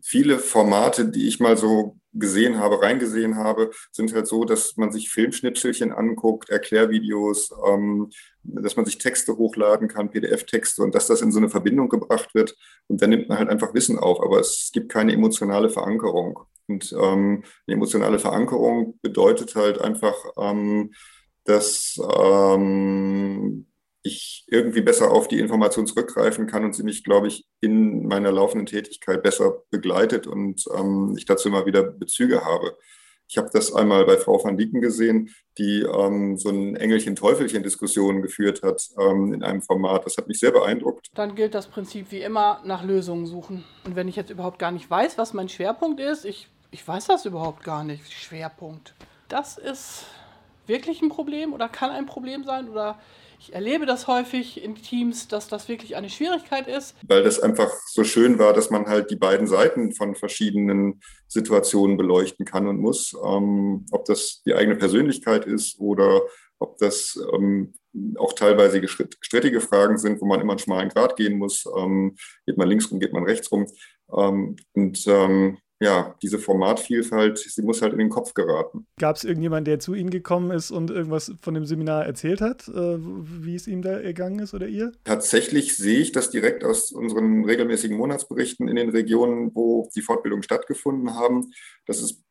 viele 0.00 0.38
Formate, 0.38 1.10
die 1.10 1.28
ich 1.28 1.38
mal 1.38 1.58
so 1.58 1.98
gesehen 2.12 2.58
habe, 2.58 2.80
reingesehen 2.82 3.36
habe, 3.36 3.70
sind 3.90 4.12
halt 4.14 4.26
so, 4.26 4.44
dass 4.44 4.76
man 4.76 4.92
sich 4.92 5.10
Filmschnipselchen 5.10 5.92
anguckt, 5.92 6.50
Erklärvideos, 6.50 7.52
ähm, 7.66 8.10
dass 8.42 8.76
man 8.76 8.84
sich 8.84 8.98
Texte 8.98 9.36
hochladen 9.36 9.88
kann, 9.88 10.10
PDF-Texte 10.10 10.82
und 10.82 10.94
dass 10.94 11.06
das 11.06 11.22
in 11.22 11.32
so 11.32 11.38
eine 11.38 11.48
Verbindung 11.48 11.88
gebracht 11.88 12.34
wird. 12.34 12.56
Und 12.88 13.00
dann 13.00 13.10
nimmt 13.10 13.28
man 13.28 13.38
halt 13.38 13.48
einfach 13.48 13.74
Wissen 13.74 13.98
auf, 13.98 14.20
aber 14.22 14.40
es 14.40 14.70
gibt 14.72 14.90
keine 14.90 15.12
emotionale 15.12 15.70
Verankerung. 15.70 16.40
Und 16.68 16.92
ähm, 16.92 17.44
eine 17.66 17.76
emotionale 17.76 18.18
Verankerung 18.18 18.98
bedeutet 19.02 19.54
halt 19.54 19.80
einfach, 19.80 20.14
ähm, 20.38 20.92
dass 21.44 21.98
ähm, 22.20 23.66
ich 24.02 24.44
irgendwie 24.48 24.80
besser 24.80 25.10
auf 25.10 25.28
die 25.28 25.38
Information 25.38 25.86
zurückgreifen 25.86 26.46
kann 26.46 26.64
und 26.64 26.74
sie 26.74 26.82
mich, 26.82 27.04
glaube 27.04 27.28
ich, 27.28 27.44
in 27.60 28.06
meiner 28.06 28.32
laufenden 28.32 28.66
Tätigkeit 28.66 29.22
besser 29.22 29.62
begleitet 29.70 30.26
und 30.26 30.64
ähm, 30.76 31.14
ich 31.16 31.24
dazu 31.24 31.48
immer 31.48 31.66
wieder 31.66 31.82
Bezüge 31.84 32.44
habe. 32.44 32.76
Ich 33.28 33.38
habe 33.38 33.48
das 33.50 33.72
einmal 33.72 34.04
bei 34.04 34.18
Frau 34.18 34.44
van 34.44 34.58
Dieken 34.58 34.82
gesehen, 34.82 35.30
die 35.56 35.80
ähm, 35.82 36.36
so 36.36 36.50
ein 36.50 36.76
Engelchen-Teufelchen-Diskussion 36.76 38.20
geführt 38.20 38.62
hat 38.62 38.82
ähm, 39.00 39.32
in 39.32 39.42
einem 39.42 39.62
Format. 39.62 40.04
Das 40.04 40.18
hat 40.18 40.28
mich 40.28 40.38
sehr 40.38 40.50
beeindruckt. 40.50 41.06
Dann 41.14 41.34
gilt 41.34 41.54
das 41.54 41.68
Prinzip 41.68 42.10
wie 42.10 42.20
immer 42.20 42.60
nach 42.66 42.84
Lösungen 42.84 43.26
suchen. 43.26 43.64
Und 43.86 43.96
wenn 43.96 44.08
ich 44.08 44.16
jetzt 44.16 44.30
überhaupt 44.30 44.58
gar 44.58 44.70
nicht 44.70 44.90
weiß, 44.90 45.16
was 45.16 45.32
mein 45.32 45.48
Schwerpunkt 45.48 45.98
ist, 45.98 46.26
ich, 46.26 46.48
ich 46.72 46.86
weiß 46.86 47.06
das 47.06 47.24
überhaupt 47.24 47.64
gar 47.64 47.84
nicht, 47.84 48.12
Schwerpunkt. 48.12 48.94
Das 49.28 49.56
ist 49.56 50.04
wirklich 50.66 51.00
ein 51.00 51.08
Problem 51.08 51.54
oder 51.54 51.70
kann 51.70 51.90
ein 51.90 52.04
Problem 52.04 52.44
sein 52.44 52.68
oder 52.68 52.98
Ich 53.44 53.52
erlebe 53.52 53.86
das 53.86 54.06
häufig 54.06 54.62
in 54.62 54.76
Teams, 54.76 55.26
dass 55.26 55.48
das 55.48 55.68
wirklich 55.68 55.96
eine 55.96 56.08
Schwierigkeit 56.08 56.68
ist. 56.68 56.94
Weil 57.08 57.24
das 57.24 57.40
einfach 57.40 57.72
so 57.88 58.04
schön 58.04 58.38
war, 58.38 58.52
dass 58.52 58.70
man 58.70 58.86
halt 58.86 59.10
die 59.10 59.16
beiden 59.16 59.48
Seiten 59.48 59.92
von 59.92 60.14
verschiedenen 60.14 61.00
Situationen 61.26 61.96
beleuchten 61.96 62.46
kann 62.46 62.68
und 62.68 62.78
muss. 62.78 63.16
Ähm, 63.24 63.84
ob 63.90 64.04
das 64.04 64.42
die 64.46 64.54
eigene 64.54 64.76
Persönlichkeit 64.76 65.44
ist 65.44 65.80
oder 65.80 66.22
ob 66.60 66.78
das 66.78 67.18
ähm, 67.34 67.74
auch 68.16 68.32
teilweise 68.34 68.80
strittige 68.86 69.60
Fragen 69.60 69.98
sind, 69.98 70.20
wo 70.20 70.26
man 70.26 70.40
immer 70.40 70.52
einen 70.52 70.60
schmalen 70.60 70.90
Grad 70.90 71.16
gehen 71.16 71.36
muss. 71.36 71.64
Ähm, 71.76 72.14
geht 72.46 72.58
man 72.58 72.68
links 72.68 72.92
rum, 72.92 73.00
geht 73.00 73.12
man 73.12 73.24
rechts 73.24 73.50
rum. 73.50 73.66
Ähm, 74.16 74.54
und 74.74 75.04
ähm, 75.08 75.58
ja, 75.82 76.14
diese 76.22 76.38
Formatvielfalt, 76.38 77.38
sie 77.38 77.62
muss 77.62 77.82
halt 77.82 77.92
in 77.92 77.98
den 77.98 78.08
Kopf 78.08 78.34
geraten. 78.34 78.86
Gab 78.98 79.16
es 79.16 79.24
irgendjemanden, 79.24 79.64
der 79.64 79.80
zu 79.80 79.94
Ihnen 79.94 80.10
gekommen 80.10 80.52
ist 80.52 80.70
und 80.70 80.90
irgendwas 80.90 81.34
von 81.40 81.54
dem 81.54 81.66
Seminar 81.66 82.06
erzählt 82.06 82.40
hat, 82.40 82.68
äh, 82.68 82.98
wie 82.98 83.56
es 83.56 83.66
ihm 83.66 83.82
da 83.82 83.98
ergangen 83.98 84.38
ist 84.38 84.54
oder 84.54 84.68
ihr? 84.68 84.92
Tatsächlich 85.04 85.76
sehe 85.76 85.98
ich 85.98 86.12
das 86.12 86.30
direkt 86.30 86.64
aus 86.64 86.92
unseren 86.92 87.44
regelmäßigen 87.44 87.96
Monatsberichten 87.96 88.68
in 88.68 88.76
den 88.76 88.90
Regionen, 88.90 89.54
wo 89.54 89.88
die 89.96 90.02
Fortbildungen 90.02 90.44
stattgefunden 90.44 91.14
haben. 91.14 91.50
Das 91.86 92.00
ist 92.00 92.22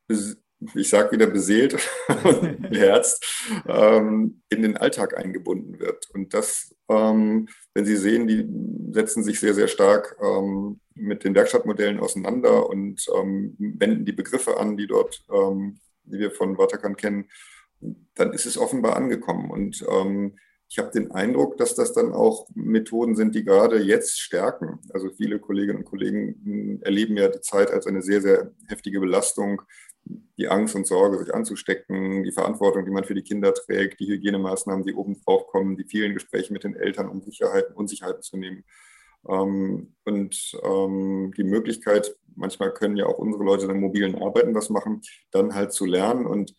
ich 0.75 0.89
sage 0.89 1.11
wieder 1.11 1.27
beseelt 1.27 1.77
und 2.23 2.61
beherzt, 2.69 3.43
ähm, 3.67 4.41
in 4.49 4.61
den 4.61 4.77
Alltag 4.77 5.17
eingebunden 5.17 5.79
wird. 5.79 6.09
Und 6.13 6.33
das, 6.33 6.75
ähm, 6.89 7.47
wenn 7.73 7.85
Sie 7.85 7.95
sehen, 7.95 8.27
die 8.27 8.47
setzen 8.93 9.23
sich 9.23 9.39
sehr, 9.39 9.53
sehr 9.53 9.67
stark 9.67 10.15
ähm, 10.21 10.79
mit 10.93 11.23
den 11.23 11.35
Werkstattmodellen 11.35 11.99
auseinander 11.99 12.69
und 12.69 13.05
ähm, 13.15 13.55
wenden 13.57 14.05
die 14.05 14.11
Begriffe 14.11 14.57
an, 14.57 14.77
die 14.77 14.87
dort, 14.87 15.23
ähm, 15.31 15.79
die 16.03 16.19
wir 16.19 16.31
von 16.31 16.57
Waterkan 16.57 16.95
kennen, 16.95 17.29
dann 18.15 18.33
ist 18.33 18.45
es 18.45 18.57
offenbar 18.57 18.95
angekommen. 18.95 19.49
Und 19.49 19.83
ähm, 19.89 20.37
ich 20.71 20.79
habe 20.79 20.89
den 20.89 21.11
Eindruck, 21.11 21.57
dass 21.57 21.75
das 21.75 21.91
dann 21.91 22.13
auch 22.13 22.47
Methoden 22.55 23.17
sind, 23.17 23.35
die 23.35 23.43
gerade 23.43 23.83
jetzt 23.83 24.21
stärken. 24.21 24.79
Also 24.93 25.09
viele 25.09 25.37
Kolleginnen 25.37 25.79
und 25.79 25.85
Kollegen 25.85 26.39
hm, 26.45 26.79
erleben 26.83 27.17
ja 27.17 27.27
die 27.27 27.41
Zeit 27.41 27.71
als 27.71 27.87
eine 27.87 28.01
sehr, 28.01 28.21
sehr 28.21 28.51
heftige 28.69 29.01
Belastung 29.01 29.61
die 30.37 30.47
Angst 30.47 30.75
und 30.75 30.87
Sorge, 30.87 31.19
sich 31.19 31.33
anzustecken, 31.33 32.23
die 32.23 32.31
Verantwortung, 32.31 32.85
die 32.85 32.91
man 32.91 33.03
für 33.03 33.13
die 33.13 33.21
Kinder 33.21 33.53
trägt, 33.53 33.99
die 33.99 34.07
Hygienemaßnahmen, 34.07 34.85
die 34.85 34.93
oben 34.93 35.21
drauf 35.23 35.45
kommen, 35.47 35.75
die 35.75 35.83
vielen 35.83 36.13
Gespräche 36.13 36.53
mit 36.53 36.63
den 36.63 36.75
Eltern, 36.75 37.09
um 37.09 37.21
Sicherheiten, 37.21 37.75
Unsicherheiten 37.75 38.21
zu 38.21 38.37
nehmen. 38.37 38.63
Ähm, 39.27 39.93
und 40.05 40.57
ähm, 40.63 41.33
die 41.35 41.43
Möglichkeit, 41.43 42.15
manchmal 42.35 42.73
können 42.73 42.95
ja 42.95 43.07
auch 43.07 43.17
unsere 43.17 43.43
Leute 43.43 43.67
dann 43.67 43.81
mobilen 43.81 44.15
Arbeiten 44.15 44.55
was 44.55 44.69
machen, 44.69 45.01
dann 45.31 45.53
halt 45.53 45.73
zu 45.73 45.85
lernen 45.85 46.25
und 46.25 46.55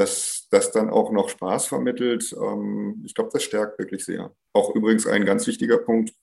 dass 0.00 0.48
das 0.50 0.72
dann 0.72 0.88
auch 0.88 1.12
noch 1.12 1.28
Spaß 1.28 1.66
vermittelt. 1.66 2.32
Ähm, 2.32 3.02
ich 3.04 3.14
glaube, 3.14 3.28
das 3.34 3.42
stärkt 3.42 3.78
wirklich 3.78 4.02
sehr. 4.02 4.34
Auch 4.54 4.74
übrigens 4.74 5.06
ein 5.06 5.26
ganz 5.26 5.46
wichtiger 5.46 5.76
Punkt, 5.76 6.14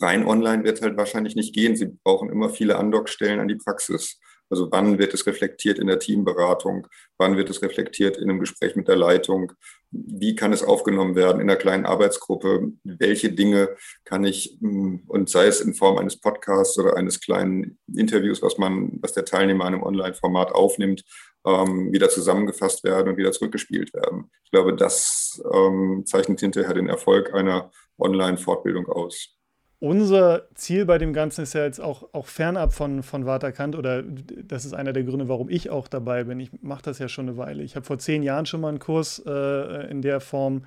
rein 0.00 0.26
online 0.26 0.64
wird 0.64 0.82
halt 0.82 0.96
wahrscheinlich 0.96 1.36
nicht 1.36 1.54
gehen. 1.54 1.76
Sie 1.76 1.96
brauchen 2.02 2.28
immer 2.28 2.50
viele 2.50 2.76
Andockstellen 2.76 3.38
an 3.38 3.46
die 3.46 3.54
Praxis. 3.54 4.18
Also 4.50 4.68
wann 4.72 4.98
wird 4.98 5.14
es 5.14 5.26
reflektiert 5.26 5.78
in 5.78 5.86
der 5.86 6.00
Teamberatung? 6.00 6.88
Wann 7.18 7.36
wird 7.36 7.48
es 7.50 7.62
reflektiert 7.62 8.16
in 8.16 8.28
einem 8.28 8.40
Gespräch 8.40 8.74
mit 8.74 8.88
der 8.88 8.96
Leitung? 8.96 9.52
Wie 9.92 10.34
kann 10.34 10.52
es 10.52 10.64
aufgenommen 10.64 11.14
werden 11.14 11.40
in 11.40 11.48
einer 11.48 11.58
kleinen 11.58 11.86
Arbeitsgruppe? 11.86 12.72
Welche 12.82 13.32
Dinge 13.32 13.76
kann 14.04 14.24
ich, 14.24 14.58
hm, 14.60 15.04
und 15.06 15.30
sei 15.30 15.46
es 15.46 15.60
in 15.60 15.72
Form 15.72 15.98
eines 15.98 16.20
Podcasts 16.20 16.76
oder 16.78 16.96
eines 16.96 17.20
kleinen 17.20 17.78
Interviews, 17.94 18.42
was 18.42 18.58
man, 18.58 18.98
was 19.00 19.12
der 19.12 19.24
Teilnehmer 19.24 19.68
in 19.68 19.74
einem 19.74 19.84
Online-Format 19.84 20.52
aufnimmt, 20.52 21.04
ähm, 21.46 21.92
wieder 21.92 22.08
zusammengefasst 22.08 22.84
werden 22.84 23.08
und 23.08 23.16
wieder 23.16 23.32
zurückgespielt 23.32 23.92
werden. 23.94 24.30
Ich 24.44 24.50
glaube, 24.50 24.74
das 24.74 25.42
ähm, 25.52 26.04
zeichnet 26.06 26.40
hinterher 26.40 26.74
den 26.74 26.88
Erfolg 26.88 27.34
einer 27.34 27.70
Online-Fortbildung 27.98 28.86
aus 28.88 29.36
unser 29.82 30.44
Ziel 30.54 30.86
bei 30.86 30.96
dem 30.96 31.12
Ganzen 31.12 31.42
ist 31.42 31.54
ja 31.54 31.64
jetzt 31.64 31.80
auch, 31.80 32.08
auch 32.12 32.26
fernab 32.26 32.72
von, 32.72 33.02
von 33.02 33.26
Waterkant 33.26 33.74
oder 33.74 34.04
das 34.04 34.64
ist 34.64 34.74
einer 34.74 34.92
der 34.92 35.02
Gründe, 35.02 35.26
warum 35.26 35.48
ich 35.50 35.70
auch 35.70 35.88
dabei 35.88 36.22
bin. 36.22 36.38
Ich 36.38 36.50
mache 36.62 36.82
das 36.82 37.00
ja 37.00 37.08
schon 37.08 37.28
eine 37.28 37.36
Weile. 37.36 37.64
Ich 37.64 37.74
habe 37.74 37.84
vor 37.84 37.98
zehn 37.98 38.22
Jahren 38.22 38.46
schon 38.46 38.60
mal 38.60 38.68
einen 38.68 38.78
Kurs 38.78 39.20
äh, 39.26 39.90
in 39.90 40.00
der 40.00 40.20
Form 40.20 40.66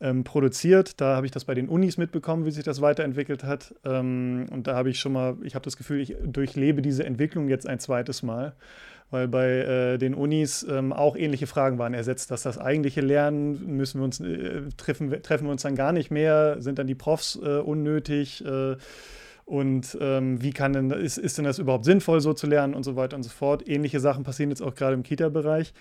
ähm, 0.00 0.22
produziert. 0.22 1.00
Da 1.00 1.16
habe 1.16 1.26
ich 1.26 1.32
das 1.32 1.44
bei 1.44 1.54
den 1.54 1.68
Unis 1.68 1.96
mitbekommen, 1.96 2.46
wie 2.46 2.52
sich 2.52 2.62
das 2.62 2.80
weiterentwickelt 2.80 3.42
hat. 3.42 3.74
Ähm, 3.84 4.46
und 4.52 4.68
da 4.68 4.76
habe 4.76 4.90
ich 4.90 5.00
schon 5.00 5.12
mal, 5.12 5.38
ich 5.42 5.56
habe 5.56 5.64
das 5.64 5.76
Gefühl, 5.76 5.98
ich 5.98 6.14
durchlebe 6.22 6.82
diese 6.82 7.04
Entwicklung 7.04 7.48
jetzt 7.48 7.66
ein 7.66 7.80
zweites 7.80 8.22
Mal 8.22 8.54
weil 9.12 9.28
bei 9.28 9.48
äh, 9.48 9.98
den 9.98 10.14
Unis 10.14 10.66
ähm, 10.68 10.92
auch 10.92 11.16
ähnliche 11.16 11.46
Fragen 11.46 11.78
waren. 11.78 11.92
Ersetzt 11.92 12.30
das 12.30 12.42
das 12.42 12.58
eigentliche 12.58 13.02
Lernen? 13.02 13.76
Müssen 13.76 14.00
wir 14.00 14.04
uns, 14.04 14.20
äh, 14.20 14.62
treffen, 14.76 15.10
treffen 15.22 15.46
wir 15.46 15.52
uns 15.52 15.62
dann 15.62 15.76
gar 15.76 15.92
nicht 15.92 16.10
mehr? 16.10 16.56
Sind 16.60 16.78
dann 16.78 16.86
die 16.86 16.94
Profs 16.94 17.38
äh, 17.42 17.58
unnötig? 17.58 18.44
Äh, 18.44 18.76
und 19.44 19.98
ähm, 20.00 20.42
wie 20.42 20.52
kann 20.52 20.72
denn, 20.72 20.90
ist, 20.90 21.18
ist 21.18 21.36
denn 21.36 21.44
das 21.44 21.58
überhaupt 21.58 21.84
sinnvoll, 21.84 22.20
so 22.20 22.32
zu 22.32 22.46
lernen 22.46 22.74
und 22.74 22.84
so 22.84 22.96
weiter 22.96 23.16
und 23.16 23.22
so 23.22 23.28
fort? 23.28 23.68
Ähnliche 23.68 24.00
Sachen 24.00 24.24
passieren 24.24 24.50
jetzt 24.50 24.62
auch 24.62 24.74
gerade 24.74 24.94
im 24.94 25.02
Kita-Bereich. 25.02 25.74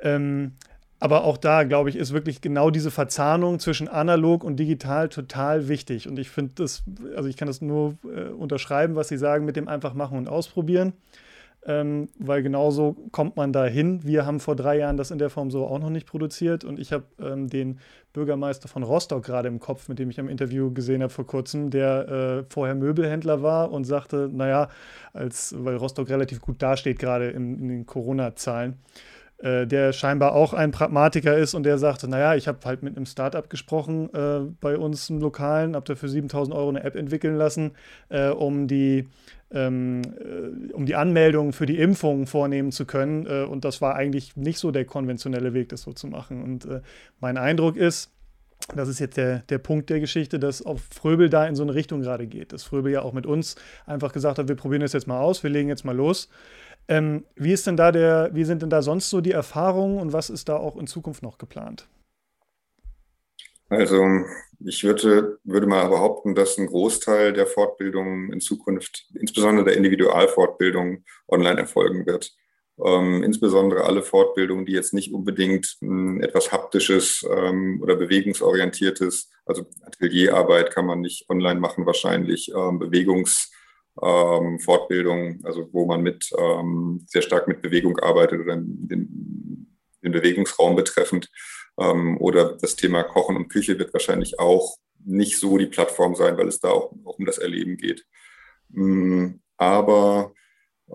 Ähm, 0.00 0.52
aber 1.00 1.24
auch 1.24 1.36
da, 1.36 1.64
glaube 1.64 1.90
ich, 1.90 1.96
ist 1.96 2.12
wirklich 2.12 2.40
genau 2.40 2.70
diese 2.70 2.90
Verzahnung 2.90 3.58
zwischen 3.58 3.88
analog 3.88 4.42
und 4.42 4.56
digital 4.56 5.08
total 5.10 5.68
wichtig. 5.68 6.08
Und 6.08 6.18
ich 6.18 6.30
finde 6.30 6.54
das, 6.56 6.82
also 7.14 7.28
ich 7.28 7.36
kann 7.36 7.46
das 7.46 7.60
nur 7.60 7.98
äh, 8.04 8.30
unterschreiben, 8.30 8.94
was 8.94 9.08
Sie 9.08 9.18
sagen 9.18 9.44
mit 9.44 9.56
dem 9.56 9.68
einfach 9.68 9.92
machen 9.92 10.16
und 10.16 10.28
ausprobieren 10.28 10.94
ähm, 11.66 12.08
weil 12.18 12.42
genauso 12.42 12.96
kommt 13.12 13.36
man 13.36 13.52
da 13.52 13.66
hin. 13.66 14.00
Wir 14.02 14.24
haben 14.24 14.40
vor 14.40 14.56
drei 14.56 14.78
Jahren 14.78 14.96
das 14.96 15.10
in 15.10 15.18
der 15.18 15.30
Form 15.30 15.50
so 15.50 15.66
auch 15.66 15.78
noch 15.78 15.90
nicht 15.90 16.06
produziert 16.06 16.64
und 16.64 16.78
ich 16.78 16.92
habe 16.92 17.04
ähm, 17.20 17.48
den 17.48 17.80
Bürgermeister 18.12 18.68
von 18.68 18.82
Rostock 18.82 19.24
gerade 19.24 19.48
im 19.48 19.60
Kopf, 19.60 19.88
mit 19.88 19.98
dem 19.98 20.10
ich 20.10 20.18
am 20.18 20.28
Interview 20.28 20.72
gesehen 20.72 21.02
habe 21.02 21.12
vor 21.12 21.26
kurzem, 21.26 21.70
der 21.70 22.08
äh, 22.08 22.44
vorher 22.48 22.74
Möbelhändler 22.74 23.42
war 23.42 23.70
und 23.70 23.84
sagte, 23.84 24.28
naja, 24.32 24.68
als, 25.12 25.54
weil 25.58 25.76
Rostock 25.76 26.08
relativ 26.08 26.40
gut 26.40 26.62
dasteht 26.62 26.98
gerade 26.98 27.30
in, 27.30 27.58
in 27.58 27.68
den 27.68 27.86
Corona-Zahlen, 27.86 28.78
äh, 29.38 29.66
der 29.66 29.92
scheinbar 29.92 30.34
auch 30.34 30.52
ein 30.52 30.70
Pragmatiker 30.70 31.36
ist 31.36 31.54
und 31.54 31.62
der 31.62 31.78
sagte, 31.78 32.08
naja, 32.08 32.34
ich 32.34 32.48
habe 32.48 32.58
halt 32.64 32.82
mit 32.82 32.96
einem 32.96 33.06
Startup 33.06 33.48
gesprochen 33.48 34.12
äh, 34.12 34.40
bei 34.60 34.76
uns 34.76 35.08
im 35.08 35.18
Lokalen, 35.18 35.76
habe 35.76 35.86
dafür 35.86 36.08
7000 36.08 36.54
Euro 36.54 36.68
eine 36.68 36.82
App 36.82 36.96
entwickeln 36.96 37.36
lassen, 37.36 37.72
äh, 38.08 38.28
um 38.28 38.66
die 38.66 39.08
ähm, 39.52 40.02
äh, 40.18 40.72
um 40.72 40.86
die 40.86 40.94
Anmeldung 40.94 41.52
für 41.52 41.66
die 41.66 41.78
Impfung 41.78 42.26
vornehmen 42.26 42.72
zu 42.72 42.86
können. 42.86 43.26
Äh, 43.26 43.44
und 43.44 43.64
das 43.64 43.80
war 43.80 43.94
eigentlich 43.94 44.36
nicht 44.36 44.58
so 44.58 44.70
der 44.70 44.84
konventionelle 44.84 45.54
Weg, 45.54 45.68
das 45.70 45.82
so 45.82 45.92
zu 45.92 46.06
machen. 46.06 46.42
Und 46.42 46.64
äh, 46.66 46.80
mein 47.20 47.36
Eindruck 47.36 47.76
ist, 47.76 48.12
das 48.74 48.88
ist 48.88 48.98
jetzt 49.00 49.16
der, 49.16 49.40
der 49.48 49.58
Punkt 49.58 49.90
der 49.90 50.00
Geschichte, 50.00 50.38
dass 50.38 50.64
auch 50.64 50.78
Fröbel 50.78 51.28
da 51.28 51.46
in 51.46 51.54
so 51.54 51.62
eine 51.62 51.74
Richtung 51.74 52.02
gerade 52.02 52.26
geht. 52.26 52.52
Dass 52.52 52.62
Fröbel 52.62 52.92
ja 52.92 53.02
auch 53.02 53.12
mit 53.12 53.26
uns 53.26 53.56
einfach 53.86 54.12
gesagt 54.12 54.38
hat, 54.38 54.48
wir 54.48 54.56
probieren 54.56 54.82
das 54.82 54.92
jetzt 54.92 55.06
mal 55.06 55.20
aus, 55.20 55.42
wir 55.42 55.50
legen 55.50 55.68
jetzt 55.68 55.84
mal 55.84 55.96
los. 55.96 56.28
Ähm, 56.88 57.24
wie 57.36 57.52
ist 57.52 57.66
denn 57.66 57.76
da 57.76 57.92
der, 57.92 58.30
wie 58.32 58.44
sind 58.44 58.62
denn 58.62 58.70
da 58.70 58.82
sonst 58.82 59.10
so 59.10 59.20
die 59.20 59.32
Erfahrungen 59.32 59.98
und 59.98 60.12
was 60.12 60.30
ist 60.30 60.48
da 60.48 60.56
auch 60.56 60.76
in 60.76 60.86
Zukunft 60.86 61.22
noch 61.22 61.38
geplant? 61.38 61.88
Also 63.70 64.04
ich 64.58 64.84
würde, 64.84 65.38
würde 65.44 65.68
mal 65.68 65.88
behaupten, 65.88 66.34
dass 66.34 66.58
ein 66.58 66.66
Großteil 66.66 67.32
der 67.32 67.46
Fortbildung 67.46 68.32
in 68.32 68.40
Zukunft, 68.40 69.06
insbesondere 69.14 69.64
der 69.64 69.76
Individualfortbildung, 69.76 71.04
online 71.28 71.60
erfolgen 71.60 72.04
wird. 72.04 72.32
Ähm, 72.84 73.22
insbesondere 73.22 73.84
alle 73.84 74.02
Fortbildungen, 74.02 74.66
die 74.66 74.72
jetzt 74.72 74.92
nicht 74.92 75.14
unbedingt 75.14 75.76
ähm, 75.82 76.20
etwas 76.20 76.50
Haptisches 76.50 77.24
ähm, 77.30 77.80
oder 77.80 77.94
bewegungsorientiertes, 77.94 79.30
also 79.46 79.66
Atelierarbeit 79.82 80.72
kann 80.72 80.86
man 80.86 81.00
nicht 81.00 81.30
online 81.30 81.60
machen 81.60 81.86
wahrscheinlich, 81.86 82.50
ähm, 82.52 82.80
Bewegungsfortbildung, 82.80 85.20
ähm, 85.20 85.40
also 85.44 85.68
wo 85.72 85.86
man 85.86 86.02
mit 86.02 86.28
ähm, 86.36 87.04
sehr 87.06 87.22
stark 87.22 87.46
mit 87.46 87.62
Bewegung 87.62 88.00
arbeitet 88.00 88.40
oder 88.40 88.56
den, 88.56 89.68
den 90.02 90.12
Bewegungsraum 90.12 90.74
betreffend 90.74 91.30
oder 91.80 92.56
das 92.60 92.76
Thema 92.76 93.02
Kochen 93.04 93.36
und 93.36 93.48
Küche 93.48 93.78
wird 93.78 93.92
wahrscheinlich 93.92 94.38
auch 94.38 94.76
nicht 95.04 95.38
so 95.38 95.56
die 95.56 95.66
Plattform 95.66 96.14
sein, 96.14 96.36
weil 96.36 96.48
es 96.48 96.60
da 96.60 96.68
auch, 96.68 96.92
auch 97.04 97.18
um 97.18 97.24
das 97.24 97.38
Erleben 97.38 97.76
geht. 97.76 98.04
Mm, 98.68 99.40
aber 99.56 100.32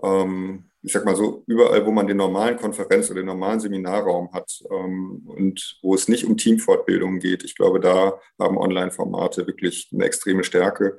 ähm, 0.02 0.70
ich 0.82 0.92
sag 0.92 1.04
mal 1.04 1.16
so, 1.16 1.42
überall, 1.48 1.84
wo 1.84 1.90
man 1.90 2.06
den 2.06 2.16
normalen 2.16 2.56
Konferenz- 2.56 3.10
oder 3.10 3.20
den 3.20 3.26
normalen 3.26 3.58
Seminarraum 3.58 4.32
hat 4.32 4.62
ähm, 4.70 5.22
und 5.26 5.78
wo 5.82 5.94
es 5.96 6.06
nicht 6.06 6.24
um 6.24 6.36
Teamfortbildungen 6.36 7.18
geht, 7.18 7.42
ich 7.42 7.56
glaube, 7.56 7.80
da 7.80 8.20
haben 8.38 8.56
Online-Formate 8.56 9.46
wirklich 9.48 9.90
eine 9.92 10.04
extreme 10.04 10.44
Stärke. 10.44 10.98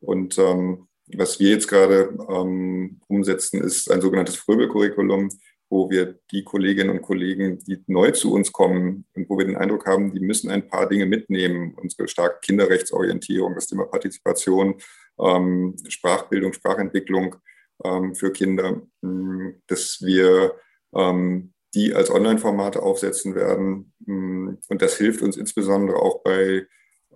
Und 0.00 0.38
ähm, 0.38 0.88
was 1.16 1.38
wir 1.38 1.50
jetzt 1.50 1.68
gerade 1.68 2.16
ähm, 2.28 3.00
umsetzen, 3.06 3.62
ist 3.62 3.90
ein 3.90 4.00
sogenanntes 4.00 4.36
Fröbel-Curriculum, 4.36 5.30
wo 5.70 5.90
wir 5.90 6.18
die 6.32 6.44
Kolleginnen 6.44 6.90
und 6.90 7.02
Kollegen, 7.02 7.58
die 7.58 7.82
neu 7.86 8.10
zu 8.12 8.32
uns 8.32 8.52
kommen 8.52 9.04
und 9.14 9.28
wo 9.28 9.38
wir 9.38 9.44
den 9.44 9.56
Eindruck 9.56 9.86
haben, 9.86 10.12
die 10.12 10.20
müssen 10.20 10.50
ein 10.50 10.68
paar 10.68 10.88
Dinge 10.88 11.06
mitnehmen. 11.06 11.74
Unsere 11.76 12.08
starke 12.08 12.38
Kinderrechtsorientierung, 12.40 13.54
das 13.54 13.66
Thema 13.66 13.84
Partizipation, 13.84 14.76
ähm, 15.20 15.76
Sprachbildung, 15.86 16.52
Sprachentwicklung 16.52 17.36
ähm, 17.84 18.14
für 18.14 18.32
Kinder, 18.32 18.80
mh, 19.02 19.52
dass 19.66 20.00
wir 20.02 20.54
ähm, 20.94 21.52
die 21.74 21.94
als 21.94 22.10
Online-Formate 22.10 22.82
aufsetzen 22.82 23.34
werden. 23.34 23.92
Mh, 24.06 24.56
und 24.68 24.82
das 24.82 24.96
hilft 24.96 25.22
uns 25.22 25.36
insbesondere 25.36 25.98
auch 25.98 26.22
bei 26.22 26.66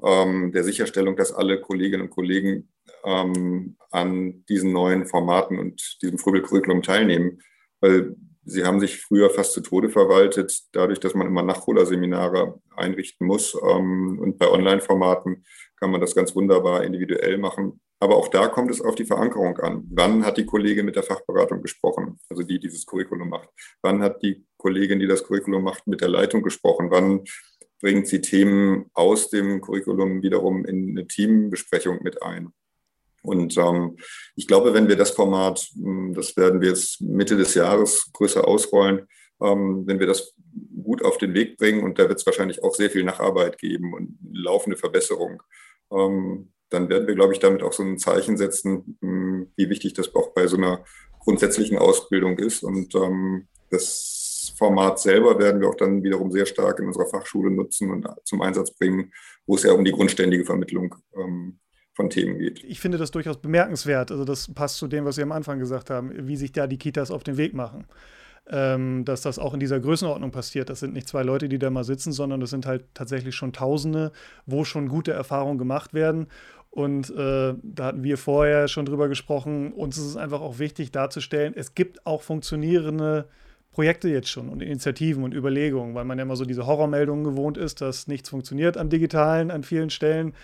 ähm, 0.04 0.52
der 0.52 0.64
Sicherstellung, 0.64 1.16
dass 1.16 1.32
alle 1.32 1.61
Kolleginnen 1.61 2.02
und 2.02 2.11
Kollegen 2.11 2.68
ähm, 3.04 3.76
an 3.90 4.44
diesen 4.49 4.73
neuen 4.73 5.06
Formaten 5.06 5.59
und 5.59 5.99
diesem 6.02 6.18
Fröbel-Curriculum 6.18 6.82
teilnehmen. 6.82 7.40
Weil 7.80 8.14
sie 8.44 8.64
haben 8.64 8.80
sich 8.80 9.00
früher 9.00 9.30
fast 9.30 9.52
zu 9.52 9.61
Tode 9.61 9.88
verwaltet, 9.88 10.62
dadurch, 10.72 11.00
dass 11.00 11.14
man 11.14 11.26
immer 11.26 11.42
Nachholerseminare 11.42 12.61
einrichten 12.76 13.26
muss. 13.26 13.54
Ähm, 13.54 14.18
und 14.20 14.38
bei 14.38 14.50
Online-Formaten 14.50 15.44
kann 15.78 15.90
man 15.90 16.00
das 16.00 16.14
ganz 16.14 16.34
wunderbar 16.34 16.84
individuell 16.84 17.38
machen. 17.38 17.80
Aber 18.00 18.16
auch 18.16 18.28
da 18.28 18.49
kommt 18.49 18.70
es 18.70 18.80
auf 18.80 18.96
die 18.96 19.04
Verankerung 19.04 19.58
an. 19.58 19.84
Wann 19.90 20.25
hat 20.25 20.37
die 20.37 20.46
Kollegin 20.46 20.87
mit 20.87 20.96
der 20.96 21.04
Fachberatung 21.04 21.62
gesprochen, 21.62 22.18
also 22.28 22.42
die 22.42 22.58
dieses 22.58 22.84
Curriculum 22.84 23.28
macht? 23.28 23.49
Wann 23.80 24.02
hat 24.02 24.22
die 24.22 24.44
Kollegin, 24.56 24.99
die 24.99 25.06
das 25.06 25.22
Curriculum 25.22 25.62
macht, 25.62 25.87
mit 25.87 26.00
der 26.00 26.08
Leitung 26.08 26.42
gesprochen? 26.42 26.90
Wann 26.90 27.25
bringt 27.82 28.06
sie 28.06 28.20
Themen 28.20 28.87
aus 28.94 29.28
dem 29.28 29.61
Curriculum 29.61 30.22
wiederum 30.22 30.64
in 30.64 30.90
eine 30.90 31.06
Teambesprechung 31.06 31.99
mit 32.02 32.22
ein. 32.22 32.54
Und 33.23 33.57
ähm, 33.57 33.97
ich 34.35 34.47
glaube, 34.47 34.75
wenn 34.75 34.88
wir 34.88 34.97
das 34.97 35.12
Format, 35.12 35.67
hm, 35.75 36.12
das 36.14 36.37
werden 36.37 36.61
wir 36.61 36.69
jetzt 36.69 37.00
Mitte 37.00 37.37
des 37.37 37.55
Jahres 37.55 38.11
größer 38.12 38.47
ausrollen, 38.47 39.07
ähm, 39.41 39.85
wenn 39.87 40.00
wir 40.00 40.07
das 40.07 40.35
gut 40.83 41.05
auf 41.05 41.19
den 41.19 41.35
Weg 41.35 41.57
bringen, 41.57 41.85
und 41.85 41.99
da 41.99 42.09
wird 42.09 42.19
es 42.19 42.26
wahrscheinlich 42.26 42.62
auch 42.62 42.75
sehr 42.75 42.91
viel 42.91 43.05
Nacharbeit 43.05 43.59
geben 43.59 43.95
und 43.95 44.19
laufende 44.33 44.76
Verbesserung, 44.76 45.43
ähm, 45.93 46.52
dann 46.69 46.88
werden 46.88 47.07
wir, 47.07 47.14
glaube 47.14 47.35
ich, 47.35 47.38
damit 47.38 47.62
auch 47.62 47.73
so 47.73 47.83
ein 47.83 47.99
Zeichen 47.99 48.37
setzen, 48.37 48.99
hm, 49.00 49.52
wie 49.57 49.71
wichtig 49.71 49.95
das 49.95 50.14
auch 50.14 50.33
bei 50.35 50.47
so 50.47 50.57
einer 50.57 50.85
grundsätzlichen 51.21 51.79
Ausbildung 51.79 52.38
ist. 52.38 52.64
Und 52.64 52.95
ähm, 52.95 53.47
das 53.71 54.52
Format 54.57 54.99
selber 54.99 55.38
werden 55.38 55.61
wir 55.61 55.69
auch 55.69 55.76
dann 55.76 56.02
wiederum 56.02 56.31
sehr 56.33 56.47
stark 56.47 56.81
in 56.81 56.87
unserer 56.87 57.07
Fachschule 57.07 57.50
nutzen 57.50 57.91
und 57.91 58.09
zum 58.25 58.43
Einsatz 58.43 58.73
bringen, 58.73 59.12
wo 59.47 59.55
es 59.55 59.62
ja 59.62 59.73
um 59.73 59.85
die 59.85 59.93
grundständige 59.93 60.45
Vermittlung 60.45 60.95
ähm, 61.17 61.59
von 61.94 62.11
Themen 62.11 62.38
geht. 62.38 62.64
Ich 62.64 62.80
finde 62.80 62.99
das 62.99 63.11
durchaus 63.11 63.38
bemerkenswert. 63.38 64.11
Also 64.11 64.25
das 64.25 64.52
passt 64.52 64.76
zu 64.76 64.88
dem, 64.88 65.04
was 65.04 65.16
Sie 65.16 65.22
am 65.22 65.32
Anfang 65.32 65.58
gesagt 65.58 65.90
haben, 65.90 66.26
wie 66.26 66.37
sich 66.37 66.52
da 66.52 66.66
die 66.66 66.78
Kitas 66.78 67.11
auf 67.11 67.22
den 67.22 67.37
Weg 67.37 67.54
machen. 67.54 67.87
Ähm, 68.50 69.04
dass 69.04 69.20
das 69.20 69.38
auch 69.38 69.54
in 69.54 69.61
dieser 69.61 69.78
Größenordnung 69.78 70.32
passiert. 70.32 70.68
Das 70.68 70.80
sind 70.80 70.94
nicht 70.94 71.06
zwei 71.06 71.22
Leute, 71.22 71.49
die 71.49 71.61
da 71.61 71.70
mal 71.70 71.84
sitzen, 71.84 72.11
sondern 72.11 72.40
das 72.40 72.50
sind 72.50 72.66
halt 72.66 72.84
tatsächlich 72.92 73.37
schon 73.37 73.52
Tausende, 73.52 74.11
wo 74.46 74.64
schon 74.64 74.88
gute 74.88 75.12
Erfahrungen 75.12 75.58
gemacht 75.58 75.94
werden. 75.94 76.26
Und 76.70 77.11
äh, 77.11 77.54
da 77.62 77.84
hatten 77.84 78.02
wir 78.02 78.18
vorher 78.18 78.66
schon 78.66 78.84
drüber 78.84 79.08
gesprochen. 79.08 79.72
Uns 79.72 79.96
ist 79.96 80.06
es 80.06 80.16
einfach 80.16 80.40
auch 80.40 80.58
wichtig 80.58 80.90
darzustellen, 80.90 81.52
es 81.54 81.75
gibt 81.75 82.04
auch 82.04 82.22
funktionierende 82.22 83.28
Projekte 83.70 84.08
jetzt 84.08 84.28
schon 84.28 84.49
und 84.49 84.61
Initiativen 84.61 85.22
und 85.22 85.34
Überlegungen, 85.34 85.94
weil 85.94 86.04
man 86.04 86.18
ja 86.18 86.22
immer 86.22 86.37
so 86.37 86.44
diese 86.44 86.66
Horrormeldungen 86.66 87.25
gewohnt 87.25 87.58
ist, 87.58 87.80
dass 87.80 88.08
nichts 88.08 88.30
funktioniert 88.30 88.76
am 88.76 88.88
Digitalen 88.88 89.50
an 89.50 89.62
vielen 89.62 89.90
Stellen. 89.90 90.34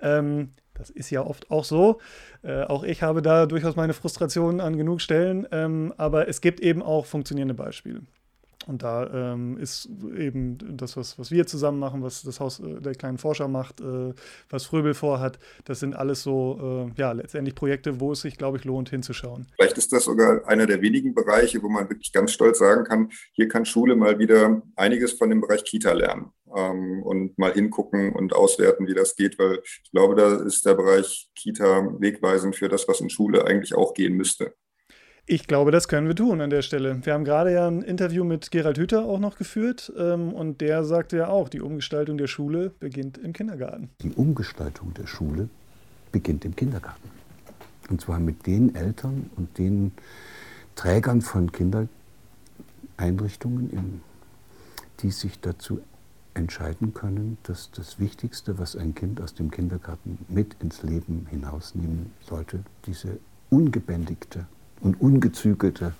Ähm, 0.00 0.50
das 0.74 0.90
ist 0.90 1.10
ja 1.10 1.24
oft 1.24 1.50
auch 1.50 1.64
so. 1.64 2.00
Äh, 2.42 2.64
auch 2.64 2.84
ich 2.84 3.02
habe 3.02 3.22
da 3.22 3.46
durchaus 3.46 3.76
meine 3.76 3.94
Frustrationen 3.94 4.60
an 4.60 4.76
genug 4.76 5.00
Stellen, 5.00 5.46
ähm, 5.52 5.94
aber 5.96 6.28
es 6.28 6.40
gibt 6.40 6.60
eben 6.60 6.82
auch 6.82 7.06
funktionierende 7.06 7.54
Beispiele. 7.54 8.02
Und 8.66 8.82
da 8.82 9.32
ähm, 9.32 9.58
ist 9.58 9.88
eben 10.16 10.58
das, 10.76 10.96
was, 10.96 11.18
was 11.18 11.30
wir 11.30 11.46
zusammen 11.46 11.78
machen, 11.78 12.02
was 12.02 12.22
das 12.22 12.40
Haus 12.40 12.60
äh, 12.60 12.80
der 12.80 12.94
kleinen 12.94 13.18
Forscher 13.18 13.48
macht, 13.48 13.80
äh, 13.80 14.14
was 14.48 14.64
Fröbel 14.64 14.94
vorhat, 14.94 15.38
das 15.64 15.80
sind 15.80 15.94
alles 15.94 16.22
so, 16.22 16.88
äh, 16.96 17.00
ja, 17.00 17.12
letztendlich 17.12 17.54
Projekte, 17.54 18.00
wo 18.00 18.12
es 18.12 18.22
sich, 18.22 18.38
glaube 18.38 18.56
ich, 18.56 18.64
lohnt, 18.64 18.88
hinzuschauen. 18.88 19.46
Vielleicht 19.56 19.78
ist 19.78 19.92
das 19.92 20.04
sogar 20.04 20.46
einer 20.48 20.66
der 20.66 20.80
wenigen 20.80 21.14
Bereiche, 21.14 21.62
wo 21.62 21.68
man 21.68 21.88
wirklich 21.90 22.12
ganz 22.12 22.32
stolz 22.32 22.58
sagen 22.58 22.84
kann, 22.84 23.10
hier 23.32 23.48
kann 23.48 23.64
Schule 23.64 23.96
mal 23.96 24.18
wieder 24.18 24.62
einiges 24.76 25.12
von 25.12 25.28
dem 25.28 25.40
Bereich 25.40 25.64
Kita 25.64 25.92
lernen 25.92 26.32
ähm, 26.54 27.02
und 27.02 27.38
mal 27.38 27.52
hingucken 27.52 28.12
und 28.12 28.34
auswerten, 28.34 28.86
wie 28.86 28.94
das 28.94 29.16
geht, 29.16 29.38
weil 29.38 29.60
ich 29.64 29.90
glaube, 29.90 30.14
da 30.14 30.42
ist 30.42 30.66
der 30.66 30.74
Bereich 30.74 31.30
Kita 31.34 31.88
wegweisend 31.98 32.56
für 32.56 32.68
das, 32.68 32.86
was 32.88 33.00
in 33.00 33.10
Schule 33.10 33.46
eigentlich 33.46 33.74
auch 33.74 33.94
gehen 33.94 34.14
müsste. 34.14 34.54
Ich 35.26 35.46
glaube, 35.46 35.70
das 35.70 35.88
können 35.88 36.06
wir 36.06 36.14
tun 36.14 36.42
an 36.42 36.50
der 36.50 36.60
Stelle. 36.60 37.00
Wir 37.02 37.14
haben 37.14 37.24
gerade 37.24 37.50
ja 37.50 37.66
ein 37.66 37.80
Interview 37.80 38.24
mit 38.24 38.50
Gerald 38.50 38.76
Hüther 38.76 39.06
auch 39.06 39.18
noch 39.18 39.38
geführt 39.38 39.90
ähm, 39.96 40.34
und 40.34 40.60
der 40.60 40.84
sagte 40.84 41.16
ja 41.16 41.28
auch, 41.28 41.48
die 41.48 41.62
Umgestaltung 41.62 42.18
der 42.18 42.26
Schule 42.26 42.72
beginnt 42.78 43.16
im 43.16 43.32
Kindergarten. 43.32 43.88
Die 44.02 44.12
Umgestaltung 44.12 44.92
der 44.92 45.06
Schule 45.06 45.48
beginnt 46.12 46.44
im 46.44 46.54
Kindergarten. 46.54 47.08
Und 47.88 48.02
zwar 48.02 48.18
mit 48.18 48.46
den 48.46 48.74
Eltern 48.74 49.30
und 49.36 49.56
den 49.56 49.92
Trägern 50.74 51.22
von 51.22 51.50
Kindereinrichtungen, 51.52 54.02
die 55.00 55.10
sich 55.10 55.40
dazu 55.40 55.80
entscheiden 56.34 56.94
können, 56.94 57.38
dass 57.44 57.70
das 57.70 57.98
Wichtigste, 57.98 58.58
was 58.58 58.76
ein 58.76 58.94
Kind 58.94 59.20
aus 59.20 59.34
dem 59.34 59.50
Kindergarten 59.50 60.18
mit 60.28 60.56
ins 60.60 60.82
Leben 60.82 61.26
hinausnehmen 61.30 62.10
sollte, 62.20 62.60
diese 62.86 63.18
ungebändigte 63.50 64.46
und 64.80 65.00
ungezügelte 65.00 65.94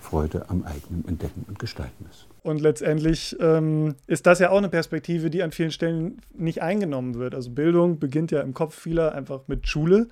Freude 0.00 0.48
am 0.48 0.64
eigenen 0.64 1.06
Entdecken 1.06 1.44
und 1.46 1.58
Gestalten 1.58 2.06
ist. 2.10 2.26
Und 2.42 2.60
letztendlich 2.60 3.36
ähm, 3.40 3.94
ist 4.06 4.26
das 4.26 4.38
ja 4.38 4.50
auch 4.50 4.58
eine 4.58 4.70
Perspektive, 4.70 5.30
die 5.30 5.42
an 5.42 5.52
vielen 5.52 5.70
Stellen 5.70 6.20
nicht 6.34 6.62
eingenommen 6.62 7.16
wird. 7.16 7.34
Also 7.34 7.50
Bildung 7.50 7.98
beginnt 7.98 8.30
ja 8.30 8.40
im 8.40 8.54
Kopf 8.54 8.74
vieler 8.74 9.14
einfach 9.14 9.42
mit 9.46 9.68
Schule. 9.68 10.08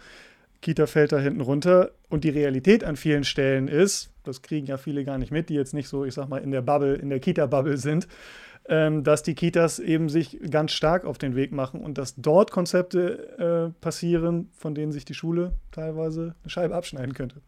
Kita 0.60 0.86
fällt 0.86 1.12
da 1.12 1.18
hinten 1.18 1.40
runter. 1.40 1.92
Und 2.08 2.24
die 2.24 2.30
Realität 2.30 2.84
an 2.84 2.96
vielen 2.96 3.24
Stellen 3.24 3.68
ist, 3.68 4.10
das 4.24 4.42
kriegen 4.42 4.66
ja 4.66 4.76
viele 4.76 5.04
gar 5.04 5.18
nicht 5.18 5.32
mit, 5.32 5.48
die 5.48 5.54
jetzt 5.54 5.72
nicht 5.72 5.88
so, 5.88 6.04
ich 6.04 6.14
sag 6.14 6.28
mal, 6.28 6.38
in 6.38 6.50
der 6.50 6.62
Bubble, 6.62 6.94
in 6.94 7.08
der 7.08 7.20
Kita-Bubble 7.20 7.78
sind, 7.78 8.08
ähm, 8.68 9.02
dass 9.02 9.22
die 9.22 9.34
Kitas 9.34 9.78
eben 9.78 10.08
sich 10.08 10.38
ganz 10.50 10.72
stark 10.72 11.04
auf 11.04 11.18
den 11.18 11.34
Weg 11.34 11.52
machen 11.52 11.80
und 11.80 11.98
dass 11.98 12.14
dort 12.16 12.50
Konzepte 12.50 13.72
äh, 13.74 13.80
passieren, 13.80 14.50
von 14.56 14.74
denen 14.74 14.92
sich 14.92 15.04
die 15.04 15.14
Schule 15.14 15.54
teilweise 15.72 16.34
eine 16.42 16.50
Scheibe 16.50 16.74
abschneiden 16.74 17.14
könnte. 17.14 17.40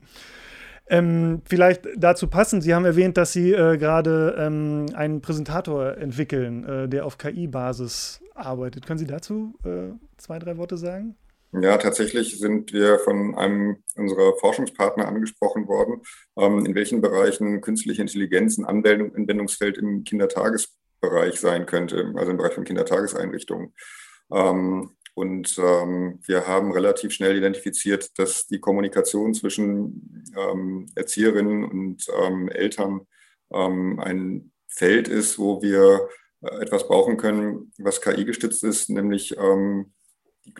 Ähm, 0.88 1.42
vielleicht 1.44 1.87
dazu 1.96 2.26
passen, 2.26 2.61
Sie 2.61 2.74
haben 2.74 2.85
erwähnt, 2.85 3.16
dass 3.16 3.33
Sie 3.33 3.52
äh, 3.52 3.76
gerade 3.76 4.35
ähm, 4.38 4.87
einen 4.94 5.20
Präsentator 5.20 5.96
entwickeln, 5.96 6.64
äh, 6.64 6.88
der 6.88 7.06
auf 7.06 7.16
KI-Basis 7.16 8.20
arbeitet. 8.35 8.87
Können 8.87 8.98
Sie 8.98 9.06
dazu 9.06 9.54
äh, 9.64 9.92
zwei, 10.16 10.40
drei 10.40 10.56
Worte 10.56 10.76
sagen? 10.76 11.14
Ja, 11.52 11.76
tatsächlich 11.78 12.38
sind 12.38 12.72
wir 12.72 12.98
von 13.00 13.37
einem 13.37 13.78
unserer 13.96 14.37
Forschungspartner 14.38 15.06
angesprochen 15.06 15.68
worden, 15.68 16.02
ähm, 16.37 16.64
in 16.64 16.74
welchen 16.74 17.00
Bereichen 17.00 17.61
künstliche 17.61 18.02
Intelligenz 18.02 18.59
ein 18.59 18.64
Anwendungsfeld 18.64 19.76
im 19.78 20.04
Kindertagesbereich 20.04 20.79
sein 21.34 21.66
könnte, 21.66 22.12
also 22.16 22.30
im 22.30 22.36
Bereich 22.36 22.54
von 22.54 22.64
Kindertageseinrichtungen. 22.64 23.74
Ähm, 24.32 24.90
und 25.14 25.58
ähm, 25.58 26.20
wir 26.26 26.46
haben 26.46 26.72
relativ 26.72 27.12
schnell 27.12 27.36
identifiziert, 27.36 28.18
dass 28.18 28.46
die 28.46 28.60
Kommunikation 28.60 29.34
zwischen 29.34 30.24
ähm, 30.36 30.86
Erzieherinnen 30.94 31.64
und 31.64 32.06
ähm, 32.22 32.48
Eltern 32.48 33.06
ähm, 33.52 33.98
ein 34.00 34.52
Feld 34.68 35.08
ist, 35.08 35.38
wo 35.38 35.60
wir 35.62 36.08
äh, 36.42 36.62
etwas 36.62 36.86
brauchen 36.86 37.16
können, 37.16 37.72
was 37.78 38.00
KI 38.00 38.24
gestützt 38.24 38.64
ist, 38.64 38.88
nämlich 38.88 39.36
ähm, 39.36 39.92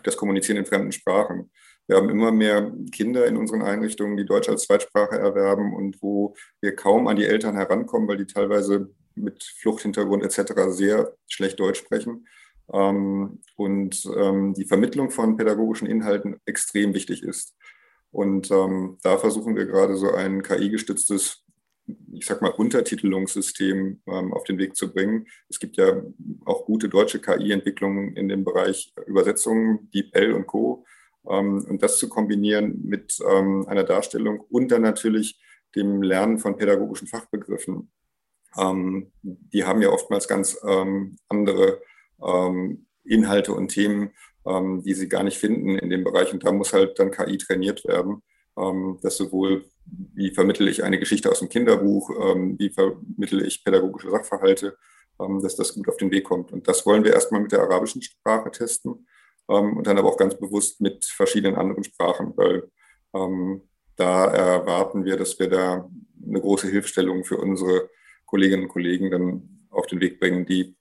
das 0.03 0.17
Kommunizieren 0.17 0.57
in 0.57 0.65
fremden 0.65 0.91
Sprachen. 0.91 1.49
Wir 1.87 1.97
haben 1.97 2.09
immer 2.09 2.31
mehr 2.31 2.71
Kinder 2.91 3.25
in 3.25 3.37
unseren 3.37 3.63
Einrichtungen, 3.63 4.15
die 4.15 4.25
Deutsch 4.25 4.47
als 4.47 4.63
Zweitsprache 4.63 5.17
erwerben 5.17 5.73
und 5.73 6.01
wo 6.01 6.35
wir 6.61 6.75
kaum 6.75 7.07
an 7.07 7.15
die 7.15 7.25
Eltern 7.25 7.55
herankommen, 7.55 8.07
weil 8.07 8.17
die 8.17 8.27
teilweise 8.27 8.93
mit 9.15 9.43
Fluchthintergrund 9.43 10.23
etc. 10.23 10.53
sehr 10.69 11.15
schlecht 11.27 11.59
Deutsch 11.59 11.79
sprechen 11.79 12.27
ähm, 12.73 13.39
und 13.55 14.09
ähm, 14.17 14.53
die 14.53 14.65
Vermittlung 14.65 15.11
von 15.11 15.37
pädagogischen 15.37 15.87
Inhalten 15.87 16.39
extrem 16.45 16.93
wichtig 16.93 17.23
ist. 17.23 17.55
Und 18.11 18.51
ähm, 18.51 18.97
da 19.03 19.17
versuchen 19.17 19.55
wir 19.55 19.65
gerade 19.65 19.95
so 19.95 20.11
ein 20.11 20.43
KI-gestütztes, 20.43 21.45
ich 22.11 22.25
sag 22.25 22.41
mal, 22.41 22.51
Untertitelungssystem 22.51 24.01
ähm, 24.05 24.33
auf 24.33 24.43
den 24.43 24.57
Weg 24.57 24.75
zu 24.75 24.91
bringen. 24.91 25.27
Es 25.49 25.59
gibt 25.59 25.77
ja 25.77 26.01
auch 26.45 26.65
gute 26.65 26.89
deutsche 26.89 27.19
KI-Entwicklungen 27.19 28.15
in 28.15 28.27
dem 28.27 28.43
Bereich 28.43 28.93
Übersetzungen, 29.07 29.89
DeepL 29.93 30.33
und 30.33 30.47
Co. 30.47 30.85
Ähm, 31.29 31.65
und 31.67 31.83
das 31.83 31.97
zu 31.97 32.09
kombinieren 32.09 32.81
mit 32.83 33.17
ähm, 33.29 33.65
einer 33.67 33.83
Darstellung 33.83 34.41
und 34.49 34.71
dann 34.71 34.81
natürlich 34.81 35.39
dem 35.75 36.01
Lernen 36.01 36.37
von 36.37 36.57
pädagogischen 36.57 37.07
Fachbegriffen. 37.07 37.91
Die 38.53 39.63
haben 39.63 39.81
ja 39.81 39.89
oftmals 39.89 40.27
ganz 40.27 40.57
andere 41.29 41.81
ähm, 42.21 42.85
Inhalte 43.03 43.53
und 43.53 43.69
Themen, 43.69 44.11
ähm, 44.45 44.81
die 44.83 44.93
sie 44.93 45.09
gar 45.09 45.23
nicht 45.23 45.37
finden 45.37 45.77
in 45.77 45.89
dem 45.89 46.03
Bereich. 46.03 46.33
Und 46.33 46.45
da 46.45 46.51
muss 46.51 46.73
halt 46.73 46.97
dann 46.99 47.11
KI 47.11 47.37
trainiert 47.37 47.85
werden, 47.85 48.21
ähm, 48.57 48.99
dass 49.01 49.17
sowohl, 49.17 49.65
wie 49.85 50.33
vermittle 50.33 50.69
ich 50.69 50.83
eine 50.83 50.99
Geschichte 50.99 51.29
aus 51.29 51.39
dem 51.39 51.49
Kinderbuch, 51.49 52.09
ähm, 52.21 52.57
wie 52.59 52.69
vermittle 52.69 53.45
ich 53.45 53.63
pädagogische 53.63 54.11
Sachverhalte, 54.11 54.77
ähm, 55.19 55.41
dass 55.41 55.55
das 55.55 55.73
gut 55.73 55.87
auf 55.89 55.97
den 55.97 56.11
Weg 56.11 56.25
kommt. 56.25 56.51
Und 56.51 56.67
das 56.67 56.85
wollen 56.85 57.03
wir 57.03 57.13
erstmal 57.13 57.41
mit 57.41 57.51
der 57.51 57.61
arabischen 57.61 58.01
Sprache 58.01 58.51
testen 58.51 59.07
ähm, 59.49 59.77
und 59.77 59.87
dann 59.87 59.97
aber 59.97 60.09
auch 60.09 60.17
ganz 60.17 60.35
bewusst 60.35 60.81
mit 60.81 61.05
verschiedenen 61.05 61.55
anderen 61.55 61.83
Sprachen, 61.83 62.33
weil 62.35 62.69
da 63.97 64.25
erwarten 64.27 65.03
wir, 65.03 65.17
dass 65.17 65.37
wir 65.37 65.49
da 65.49 65.89
eine 66.25 66.39
große 66.39 66.69
Hilfestellung 66.69 67.25
für 67.25 67.35
unsere 67.35 67.89
Kolleginnen 68.31 68.63
und 68.63 68.69
Kollegen 68.69 69.11
dann 69.11 69.67
auf 69.69 69.87
den 69.87 69.99
Weg 69.99 70.19
bringen, 70.19 70.45
die 70.45 70.75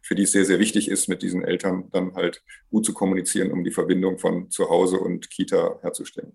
für 0.00 0.14
die 0.14 0.22
es 0.22 0.32
sehr, 0.32 0.44
sehr 0.44 0.58
wichtig 0.58 0.88
ist, 0.88 1.08
mit 1.08 1.20
diesen 1.20 1.44
Eltern 1.44 1.90
dann 1.90 2.14
halt 2.14 2.42
gut 2.70 2.86
zu 2.86 2.94
kommunizieren, 2.94 3.50
um 3.50 3.64
die 3.64 3.72
Verbindung 3.72 4.18
von 4.18 4.50
zu 4.50 4.70
Hause 4.70 4.98
und 4.98 5.30
Kita 5.30 5.80
herzustellen. 5.82 6.32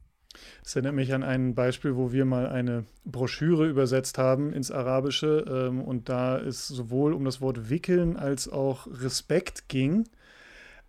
Das 0.62 0.76
erinnert 0.76 0.94
mich 0.94 1.14
an 1.14 1.24
ein 1.24 1.56
Beispiel, 1.56 1.96
wo 1.96 2.12
wir 2.12 2.26
mal 2.26 2.48
eine 2.48 2.86
Broschüre 3.06 3.68
übersetzt 3.68 4.18
haben 4.18 4.54
ins 4.54 4.72
Arabische 4.72 5.46
ähm, 5.48 5.82
und 5.82 6.10
da 6.10 6.38
es 6.40 6.68
sowohl 6.68 7.14
um 7.14 7.26
das 7.26 7.42
Wort 7.42 7.70
Wickeln 7.70 8.18
als 8.18 8.50
auch 8.50 8.88
Respekt 8.88 9.68
ging, 9.68 10.04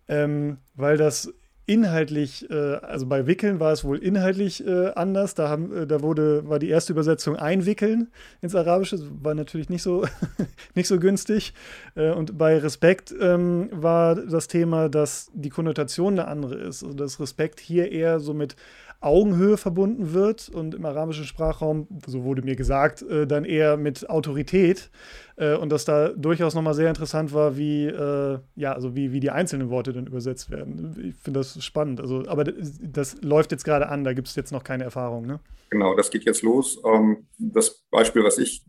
ähm, 0.07 0.57
weil 0.75 0.97
das 0.97 1.33
inhaltlich, 1.65 2.49
äh, 2.49 2.75
also 2.75 3.05
bei 3.05 3.25
Wickeln 3.25 3.59
war 3.59 3.71
es 3.71 3.83
wohl 3.83 3.97
inhaltlich 3.97 4.65
äh, 4.65 4.89
anders. 4.95 5.33
Da, 5.33 5.49
haben, 5.49 5.75
äh, 5.75 5.87
da 5.87 6.01
wurde, 6.01 6.47
war 6.47 6.59
die 6.59 6.69
erste 6.69 6.93
Übersetzung 6.93 7.35
Einwickeln 7.37 8.11
ins 8.41 8.55
Arabische, 8.55 8.99
war 9.21 9.33
natürlich 9.33 9.69
nicht 9.69 9.83
so, 9.83 10.05
nicht 10.75 10.87
so 10.87 10.99
günstig. 10.99 11.53
Äh, 11.95 12.11
und 12.11 12.37
bei 12.37 12.57
Respekt 12.57 13.13
ähm, 13.19 13.69
war 13.71 14.15
das 14.15 14.47
Thema, 14.47 14.89
dass 14.89 15.31
die 15.33 15.49
Konnotation 15.49 16.19
eine 16.19 16.27
andere 16.27 16.55
ist. 16.55 16.83
Also 16.83 16.95
dass 16.95 17.19
Respekt 17.19 17.59
hier 17.59 17.91
eher 17.91 18.19
so 18.19 18.33
mit 18.33 18.55
Augenhöhe 19.03 19.57
verbunden 19.57 20.13
wird 20.13 20.49
und 20.49 20.75
im 20.75 20.85
arabischen 20.85 21.25
Sprachraum, 21.25 21.87
so 22.05 22.23
wurde 22.23 22.41
mir 22.41 22.55
gesagt, 22.55 23.01
äh, 23.01 23.27
dann 23.27 23.45
eher 23.45 23.77
mit 23.77 24.09
Autorität. 24.09 24.89
Äh, 25.35 25.55
und 25.55 25.71
dass 25.71 25.85
da 25.85 26.09
durchaus 26.09 26.53
nochmal 26.53 26.73
sehr 26.75 26.89
interessant 26.89 27.33
war, 27.33 27.57
wie, 27.57 27.85
äh, 27.85 28.39
ja, 28.55 28.73
also 28.73 28.95
wie, 28.95 29.11
wie 29.11 29.19
die 29.19 29.31
einzelnen 29.31 29.69
Worte 29.69 29.91
dann 29.91 30.07
übersetzt 30.07 30.51
werden. 30.51 30.95
Ich 31.09 31.15
finde 31.15 31.39
das 31.39 31.63
spannend. 31.63 31.99
Also, 31.99 32.23
aber 32.27 32.43
das 32.43 33.21
läuft 33.21 33.51
jetzt 33.51 33.65
gerade 33.65 33.89
an, 33.89 34.03
da 34.03 34.13
gibt 34.13 34.27
es 34.27 34.35
jetzt 34.35 34.51
noch 34.51 34.63
keine 34.63 34.83
Erfahrung. 34.83 35.25
Ne? 35.25 35.39
Genau, 35.69 35.95
das 35.95 36.11
geht 36.11 36.25
jetzt 36.25 36.43
los. 36.43 36.79
Ähm, 36.85 37.27
das 37.39 37.83
Beispiel, 37.89 38.23
was 38.23 38.37
ich 38.37 38.63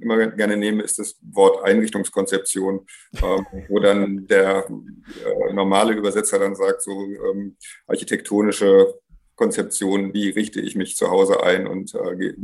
immer 0.00 0.28
gerne 0.28 0.56
nehme, 0.56 0.82
ist 0.82 0.98
das 0.98 1.18
Wort 1.32 1.62
Einrichtungskonzeption, 1.62 2.86
ähm, 3.22 3.46
wo 3.68 3.78
dann 3.80 4.26
der 4.28 4.66
äh, 4.66 5.52
normale 5.52 5.92
Übersetzer 5.92 6.38
dann 6.38 6.54
sagt, 6.54 6.82
so 6.82 6.90
ähm, 6.90 7.56
architektonische 7.86 8.94
Konzeption, 9.38 10.12
wie 10.12 10.28
richte 10.28 10.60
ich 10.60 10.76
mich 10.76 10.96
zu 10.96 11.10
Hause 11.10 11.42
ein 11.42 11.66
und 11.66 11.94
äh, 11.94 12.34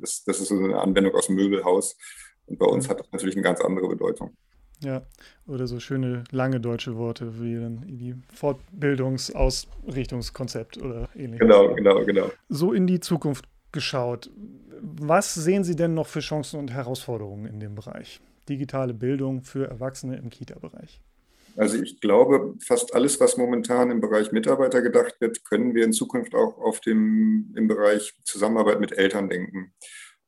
das, 0.00 0.24
das 0.24 0.40
ist 0.40 0.48
so 0.48 0.58
eine 0.58 0.80
Anwendung 0.80 1.14
aus 1.14 1.26
dem 1.26 1.36
Möbelhaus. 1.36 1.98
Und 2.46 2.58
bei 2.58 2.64
uns 2.66 2.88
hat 2.88 3.00
das 3.00 3.12
natürlich 3.12 3.34
eine 3.34 3.42
ganz 3.42 3.60
andere 3.60 3.88
Bedeutung. 3.88 4.34
Ja, 4.80 5.02
oder 5.46 5.66
so 5.66 5.78
schöne 5.80 6.24
lange 6.30 6.60
deutsche 6.60 6.96
Worte 6.96 7.38
wie 7.40 7.56
dann 7.56 7.82
die 7.86 8.14
Fortbildungsausrichtungskonzept 8.34 10.78
oder 10.78 11.10
ähnliches. 11.14 11.40
Genau, 11.40 11.74
genau, 11.74 12.02
genau. 12.04 12.30
So 12.48 12.72
in 12.72 12.86
die 12.86 13.00
Zukunft 13.00 13.46
geschaut. 13.72 14.30
Was 14.80 15.34
sehen 15.34 15.64
Sie 15.64 15.74
denn 15.74 15.94
noch 15.94 16.06
für 16.06 16.20
Chancen 16.20 16.60
und 16.60 16.70
Herausforderungen 16.70 17.46
in 17.46 17.58
dem 17.58 17.74
Bereich? 17.74 18.20
Digitale 18.48 18.94
Bildung 18.94 19.42
für 19.42 19.66
Erwachsene 19.66 20.16
im 20.16 20.30
Kita-Bereich. 20.30 21.00
Also 21.56 21.80
ich 21.80 22.00
glaube, 22.00 22.54
fast 22.60 22.94
alles, 22.94 23.18
was 23.20 23.36
momentan 23.36 23.90
im 23.90 24.00
Bereich 24.00 24.32
Mitarbeiter 24.32 24.82
gedacht 24.82 25.16
wird, 25.20 25.44
können 25.44 25.74
wir 25.74 25.84
in 25.84 25.92
Zukunft 25.92 26.34
auch 26.34 26.58
auf 26.58 26.80
dem, 26.80 27.54
im 27.56 27.66
Bereich 27.66 28.14
Zusammenarbeit 28.24 28.80
mit 28.80 28.92
Eltern 28.92 29.28
denken. 29.28 29.74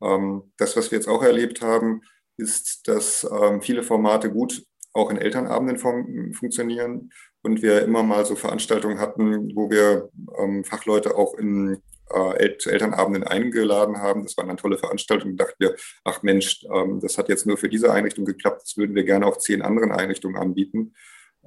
Ähm, 0.02 0.52
das, 0.56 0.76
was 0.76 0.90
wir 0.90 0.98
jetzt 0.98 1.08
auch 1.08 1.22
erlebt 1.22 1.60
haben, 1.60 2.02
ist, 2.38 2.88
dass 2.88 3.28
ähm, 3.30 3.60
viele 3.60 3.82
Formate 3.82 4.30
gut 4.30 4.64
auch 4.94 5.10
in 5.10 5.18
Elternabenden 5.18 5.78
fun 5.78 6.32
funktionieren 6.32 7.10
und 7.42 7.62
wir 7.62 7.82
immer 7.82 8.02
mal 8.02 8.24
so 8.24 8.34
Veranstaltungen 8.34 8.98
hatten, 8.98 9.54
wo 9.54 9.70
wir 9.70 10.08
ähm, 10.38 10.64
Fachleute 10.64 11.16
auch 11.16 11.34
in 11.34 11.82
äh, 12.10 12.56
zu 12.58 12.70
Elternabenden 12.70 13.24
eingeladen 13.24 13.98
haben. 13.98 14.22
Das 14.22 14.36
waren 14.36 14.48
dann 14.48 14.56
tolle 14.56 14.78
Veranstaltungen. 14.78 15.36
Da 15.36 15.44
dachten 15.44 15.60
wir, 15.60 15.76
ach 16.04 16.22
Mensch, 16.22 16.64
ähm, 16.74 17.00
das 17.00 17.18
hat 17.18 17.28
jetzt 17.28 17.46
nur 17.46 17.58
für 17.58 17.68
diese 17.68 17.92
Einrichtung 17.92 18.24
geklappt. 18.24 18.62
Das 18.62 18.76
würden 18.76 18.94
wir 18.94 19.04
gerne 19.04 19.26
auch 19.26 19.36
zehn 19.36 19.62
anderen 19.62 19.92
Einrichtungen 19.92 20.36
anbieten. 20.36 20.94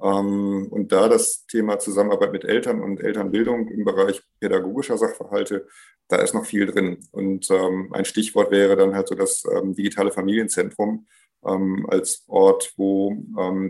Ähm, 0.02 0.68
und 0.70 0.92
da 0.92 1.08
das 1.08 1.46
Thema 1.46 1.78
Zusammenarbeit 1.78 2.32
mit 2.32 2.44
Eltern 2.44 2.80
und 2.80 3.00
Elternbildung 3.00 3.68
im 3.68 3.84
Bereich 3.84 4.22
pädagogischer 4.40 4.98
Sachverhalte, 4.98 5.66
da 6.08 6.16
ist 6.16 6.34
noch 6.34 6.44
viel 6.44 6.66
drin. 6.66 6.98
Und 7.12 7.50
ähm, 7.50 7.92
ein 7.92 8.04
Stichwort 8.04 8.50
wäre 8.50 8.76
dann 8.76 8.94
halt 8.94 9.08
so 9.08 9.14
das 9.14 9.44
ähm, 9.50 9.74
digitale 9.74 10.10
Familienzentrum 10.10 11.06
als 11.44 12.22
Ort, 12.28 12.72
wo 12.76 13.16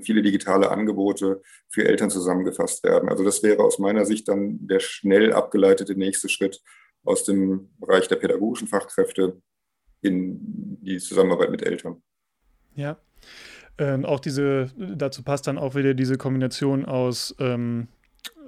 viele 0.03 0.21
digitale 0.21 0.71
Angebote 0.71 1.41
für 1.71 1.87
Eltern 1.87 2.11
zusammengefasst 2.11 2.85
werden. 2.85 3.09
Also 3.09 3.25
das 3.25 3.43
wäre 3.43 3.63
aus 3.63 3.79
meiner 3.79 4.05
Sicht 4.05 4.29
dann 4.29 4.59
der 4.67 4.79
schnell 4.79 5.33
abgeleitete 5.33 5.95
nächste 5.95 6.29
Schritt 6.29 6.61
aus 7.03 7.25
dem 7.25 7.71
Bereich 7.79 8.09
der 8.09 8.17
pädagogischen 8.17 8.69
Fachkräfte 8.69 9.41
in 10.03 10.79
die 10.83 10.99
Zusammenarbeit 10.99 11.51
mit 11.51 11.63
Eltern. 11.63 12.03
Ja, 12.75 13.01
ähm, 13.79 14.05
auch 14.05 14.21
diese, 14.21 14.71
dazu 14.77 15.23
passt 15.23 15.47
dann 15.47 15.59
auch 15.59 15.75
wieder 15.75 15.95
diese 15.95 16.19
Kombination 16.19 16.85
aus, 16.85 17.35
ähm, 17.39 17.89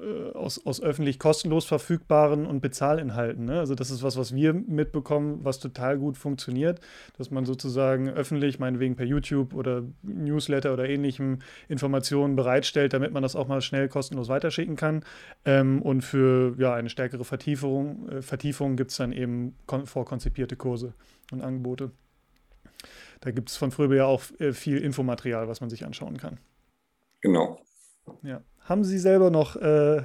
äh, 0.04 0.32
aus, 0.32 0.64
aus 0.66 0.82
öffentlich 0.82 1.18
kostenlos 1.18 1.64
verfügbaren 1.64 2.46
und 2.46 2.60
Bezahlinhalten. 2.60 3.46
Ne? 3.46 3.58
Also 3.58 3.74
das 3.74 3.90
ist 3.90 4.02
was, 4.02 4.16
was 4.16 4.34
wir 4.34 4.52
mitbekommen, 4.52 5.40
was 5.42 5.60
total 5.60 5.98
gut 5.98 6.18
funktioniert, 6.18 6.80
dass 7.16 7.30
man 7.30 7.46
sozusagen 7.46 8.10
öffentlich, 8.10 8.58
meinetwegen 8.58 8.96
per 8.96 9.06
YouTube 9.06 9.54
oder 9.54 9.82
Newsletter 10.02 10.72
oder 10.72 10.88
ähnlichem 10.88 11.38
Informationen 11.68 12.36
bereitstellt, 12.36 12.92
damit 12.92 13.12
man 13.12 13.22
das 13.22 13.34
auch 13.34 13.48
mal 13.48 13.62
schnell 13.62 13.88
kostenlos 13.88 14.28
weiterschicken 14.28 14.76
kann. 14.76 15.04
Ähm, 15.44 15.80
und 15.80 16.02
für 16.02 16.54
ja, 16.58 16.74
eine 16.74 16.90
stärkere 16.90 17.24
Vertiefung, 17.24 18.08
äh, 18.10 18.22
Vertiefung 18.22 18.76
gibt 18.76 18.90
es 18.90 18.98
dann 18.98 19.12
eben 19.12 19.54
vorkonzipierte 19.84 20.56
Kurse 20.56 20.92
und 21.32 21.40
Angebote. 21.42 21.90
Da 23.24 23.30
gibt 23.30 23.48
es 23.48 23.56
von 23.56 23.70
Fröbe 23.70 23.96
ja 23.96 24.04
auch 24.04 24.22
äh, 24.38 24.52
viel 24.52 24.76
Infomaterial, 24.76 25.48
was 25.48 25.62
man 25.62 25.70
sich 25.70 25.86
anschauen 25.86 26.18
kann. 26.18 26.38
Genau. 27.22 27.58
Ja. 28.22 28.42
Haben 28.60 28.84
Sie 28.84 28.98
selber 28.98 29.30
noch 29.30 29.56
äh, 29.56 30.02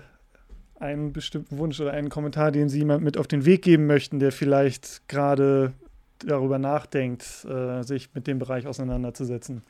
einen 0.75 1.11
bestimmten 1.11 1.57
Wunsch 1.57 1.81
oder 1.81 1.91
einen 1.91 2.07
Kommentar, 2.07 2.51
den 2.51 2.69
Sie 2.69 2.79
jemand 2.79 3.03
mit 3.03 3.17
auf 3.17 3.27
den 3.27 3.43
Weg 3.43 3.61
geben 3.63 3.87
möchten, 3.87 4.19
der 4.19 4.31
vielleicht 4.31 5.05
gerade 5.09 5.73
darüber 6.19 6.59
nachdenkt, 6.59 7.45
äh, 7.45 7.83
sich 7.83 8.13
mit 8.15 8.25
dem 8.25 8.39
Bereich 8.39 8.67
auseinanderzusetzen? 8.67 9.63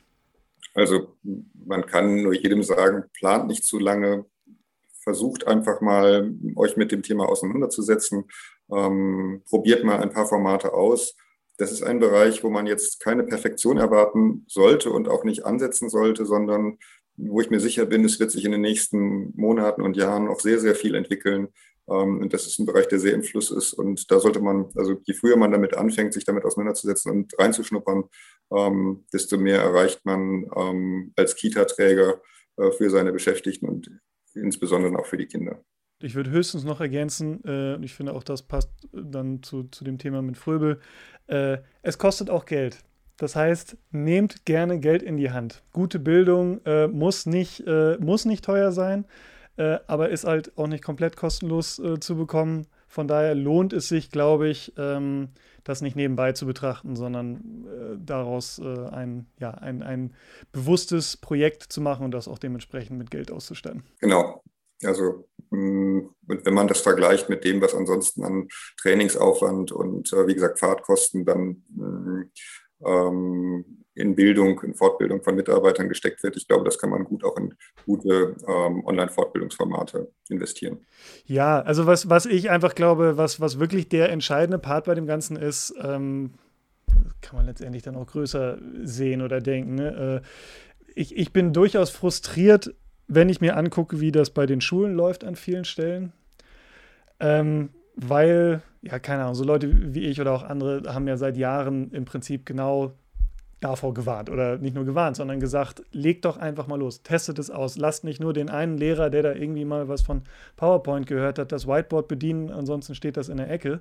Also 0.74 1.16
man 1.54 1.86
kann 1.86 2.22
nur 2.22 2.34
jedem 2.34 2.62
sagen, 2.62 3.04
plant 3.18 3.48
nicht 3.48 3.64
zu 3.64 3.80
lange, 3.80 4.26
versucht 5.02 5.48
einfach 5.48 5.80
mal, 5.80 6.32
euch 6.54 6.76
mit 6.76 6.92
dem 6.92 7.02
Thema 7.02 7.28
auseinanderzusetzen, 7.28 8.26
ähm, 8.70 9.42
probiert 9.48 9.82
mal 9.82 10.00
ein 10.00 10.10
paar 10.10 10.26
Formate 10.26 10.72
aus 10.72 11.16
das 11.60 11.72
ist 11.72 11.82
ein 11.82 11.98
Bereich, 11.98 12.42
wo 12.42 12.48
man 12.48 12.66
jetzt 12.66 13.00
keine 13.00 13.22
Perfektion 13.22 13.76
erwarten 13.76 14.44
sollte 14.48 14.90
und 14.90 15.08
auch 15.08 15.24
nicht 15.24 15.44
ansetzen 15.44 15.90
sollte, 15.90 16.24
sondern 16.24 16.78
wo 17.16 17.40
ich 17.42 17.50
mir 17.50 17.60
sicher 17.60 17.84
bin, 17.84 18.04
es 18.04 18.18
wird 18.18 18.30
sich 18.30 18.46
in 18.46 18.52
den 18.52 18.62
nächsten 18.62 19.32
Monaten 19.36 19.82
und 19.82 19.96
Jahren 19.96 20.28
auch 20.28 20.40
sehr, 20.40 20.58
sehr 20.58 20.74
viel 20.74 20.94
entwickeln. 20.94 21.48
Ähm, 21.86 22.20
und 22.20 22.32
das 22.32 22.46
ist 22.46 22.58
ein 22.58 22.66
Bereich, 22.66 22.88
der 22.88 22.98
sehr 22.98 23.12
im 23.12 23.22
Fluss 23.22 23.50
ist. 23.50 23.74
Und 23.74 24.10
da 24.10 24.20
sollte 24.20 24.40
man, 24.40 24.70
also 24.74 24.96
je 25.02 25.12
früher 25.12 25.36
man 25.36 25.52
damit 25.52 25.76
anfängt, 25.76 26.14
sich 26.14 26.24
damit 26.24 26.44
auseinanderzusetzen 26.44 27.12
und 27.12 27.38
reinzuschnuppern, 27.38 28.04
ähm, 28.56 29.04
desto 29.12 29.36
mehr 29.36 29.60
erreicht 29.60 30.00
man 30.04 30.50
ähm, 30.56 31.12
als 31.16 31.34
Kita-Träger 31.34 32.22
äh, 32.56 32.70
für 32.70 32.88
seine 32.88 33.12
Beschäftigten 33.12 33.68
und 33.68 33.90
insbesondere 34.34 34.98
auch 34.98 35.06
für 35.06 35.18
die 35.18 35.26
Kinder. 35.26 35.62
Ich 36.02 36.14
würde 36.14 36.30
höchstens 36.30 36.64
noch 36.64 36.80
ergänzen, 36.80 37.42
äh, 37.44 37.74
und 37.74 37.82
ich 37.82 37.94
finde 37.94 38.14
auch, 38.14 38.24
das 38.24 38.42
passt 38.42 38.70
dann 38.92 39.42
zu, 39.42 39.64
zu 39.64 39.84
dem 39.84 39.98
Thema 39.98 40.22
mit 40.22 40.36
Fröbel, 40.36 40.80
äh, 41.26 41.58
es 41.82 41.98
kostet 41.98 42.30
auch 42.30 42.46
Geld. 42.46 42.78
Das 43.20 43.36
heißt, 43.36 43.76
nehmt 43.90 44.46
gerne 44.46 44.80
Geld 44.80 45.02
in 45.02 45.18
die 45.18 45.30
Hand. 45.30 45.62
Gute 45.72 45.98
Bildung 45.98 46.64
äh, 46.64 46.88
muss, 46.88 47.26
nicht, 47.26 47.62
äh, 47.66 47.98
muss 47.98 48.24
nicht 48.24 48.42
teuer 48.42 48.72
sein, 48.72 49.04
äh, 49.58 49.78
aber 49.86 50.08
ist 50.08 50.24
halt 50.24 50.56
auch 50.56 50.68
nicht 50.68 50.82
komplett 50.82 51.18
kostenlos 51.18 51.78
äh, 51.78 52.00
zu 52.00 52.16
bekommen. 52.16 52.66
Von 52.88 53.06
daher 53.06 53.34
lohnt 53.34 53.74
es 53.74 53.88
sich, 53.88 54.10
glaube 54.10 54.48
ich, 54.48 54.72
ähm, 54.78 55.28
das 55.64 55.82
nicht 55.82 55.96
nebenbei 55.96 56.32
zu 56.32 56.46
betrachten, 56.46 56.96
sondern 56.96 57.66
daraus 58.04 58.58
ein, 58.58 59.26
ja, 59.38 59.50
ein, 59.50 59.82
ein 59.82 60.14
bewusstes 60.50 61.18
Projekt 61.18 61.64
zu 61.64 61.82
machen 61.82 62.04
und 62.06 62.12
das 62.12 62.26
auch 62.26 62.38
dementsprechend 62.38 62.98
mit 62.98 63.10
Geld 63.10 63.30
auszustatten. 63.30 63.84
Genau. 64.00 64.42
Also 64.84 65.28
mm, 65.50 66.00
und 66.30 66.46
wenn 66.46 66.54
man 66.54 66.68
das 66.68 66.80
vergleicht 66.80 67.28
mit 67.28 67.44
dem, 67.44 67.60
was 67.60 67.74
ansonsten 67.74 68.24
an 68.24 68.48
Trainingsaufwand 68.80 69.72
und 69.72 70.12
äh, 70.12 70.26
wie 70.26 70.34
gesagt 70.34 70.58
Fahrtkosten 70.58 71.24
dann 71.24 71.64
mm, 71.74 72.30
ähm, 72.86 73.64
in 73.94 74.14
Bildung, 74.14 74.60
in 74.62 74.74
Fortbildung 74.74 75.22
von 75.22 75.34
Mitarbeitern 75.34 75.88
gesteckt 75.88 76.22
wird, 76.22 76.36
ich 76.36 76.46
glaube, 76.46 76.64
das 76.64 76.78
kann 76.78 76.90
man 76.90 77.04
gut 77.04 77.24
auch 77.24 77.36
in 77.36 77.54
gute 77.84 78.36
ähm, 78.46 78.84
Online-Fortbildungsformate 78.86 80.10
investieren. 80.28 80.78
Ja, 81.26 81.60
also 81.60 81.86
was, 81.86 82.08
was 82.08 82.26
ich 82.26 82.50
einfach 82.50 82.74
glaube, 82.74 83.16
was, 83.16 83.40
was 83.40 83.58
wirklich 83.58 83.88
der 83.88 84.10
entscheidende 84.10 84.58
Part 84.58 84.86
bei 84.86 84.94
dem 84.94 85.06
Ganzen 85.06 85.36
ist, 85.36 85.74
ähm, 85.82 86.34
kann 87.20 87.36
man 87.36 87.46
letztendlich 87.46 87.82
dann 87.82 87.96
auch 87.96 88.06
größer 88.06 88.58
sehen 88.84 89.22
oder 89.22 89.40
denken. 89.40 89.74
Ne? 89.74 90.22
Äh, 90.24 90.92
ich, 90.94 91.16
ich 91.16 91.32
bin 91.32 91.52
durchaus 91.52 91.90
frustriert 91.90 92.74
wenn 93.10 93.28
ich 93.28 93.40
mir 93.40 93.56
angucke, 93.56 94.00
wie 94.00 94.12
das 94.12 94.30
bei 94.30 94.46
den 94.46 94.60
Schulen 94.60 94.94
läuft 94.94 95.24
an 95.24 95.34
vielen 95.34 95.64
Stellen. 95.64 96.12
Ähm, 97.18 97.70
weil, 97.96 98.62
ja, 98.82 98.98
keine 98.98 99.22
Ahnung, 99.22 99.34
so 99.34 99.44
Leute 99.44 99.94
wie 99.94 100.06
ich 100.06 100.20
oder 100.20 100.32
auch 100.32 100.44
andere 100.44 100.94
haben 100.94 101.08
ja 101.08 101.16
seit 101.16 101.36
Jahren 101.36 101.90
im 101.90 102.04
Prinzip 102.04 102.46
genau 102.46 102.94
davor 103.58 103.92
gewarnt 103.92 104.30
oder 104.30 104.56
nicht 104.56 104.74
nur 104.74 104.84
gewarnt, 104.84 105.16
sondern 105.16 105.40
gesagt, 105.40 105.82
legt 105.92 106.24
doch 106.24 106.38
einfach 106.38 106.66
mal 106.66 106.78
los, 106.78 107.02
testet 107.02 107.38
es 107.38 107.50
aus, 107.50 107.76
lasst 107.76 108.04
nicht 108.04 108.20
nur 108.20 108.32
den 108.32 108.48
einen 108.48 108.78
Lehrer, 108.78 109.10
der 109.10 109.22
da 109.22 109.32
irgendwie 109.34 109.66
mal 109.66 109.88
was 109.88 110.00
von 110.00 110.22
PowerPoint 110.56 111.06
gehört 111.06 111.38
hat, 111.38 111.52
das 111.52 111.66
Whiteboard 111.66 112.08
bedienen, 112.08 112.50
ansonsten 112.50 112.94
steht 112.94 113.18
das 113.18 113.28
in 113.28 113.36
der 113.36 113.50
Ecke. 113.50 113.80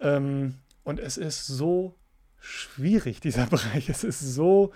Ähm, 0.00 0.54
und 0.84 1.00
es 1.00 1.18
ist 1.18 1.46
so 1.46 1.94
schwierig, 2.38 3.20
dieser 3.20 3.46
Bereich. 3.50 3.88
Es 3.90 4.04
ist 4.04 4.20
so, 4.20 4.72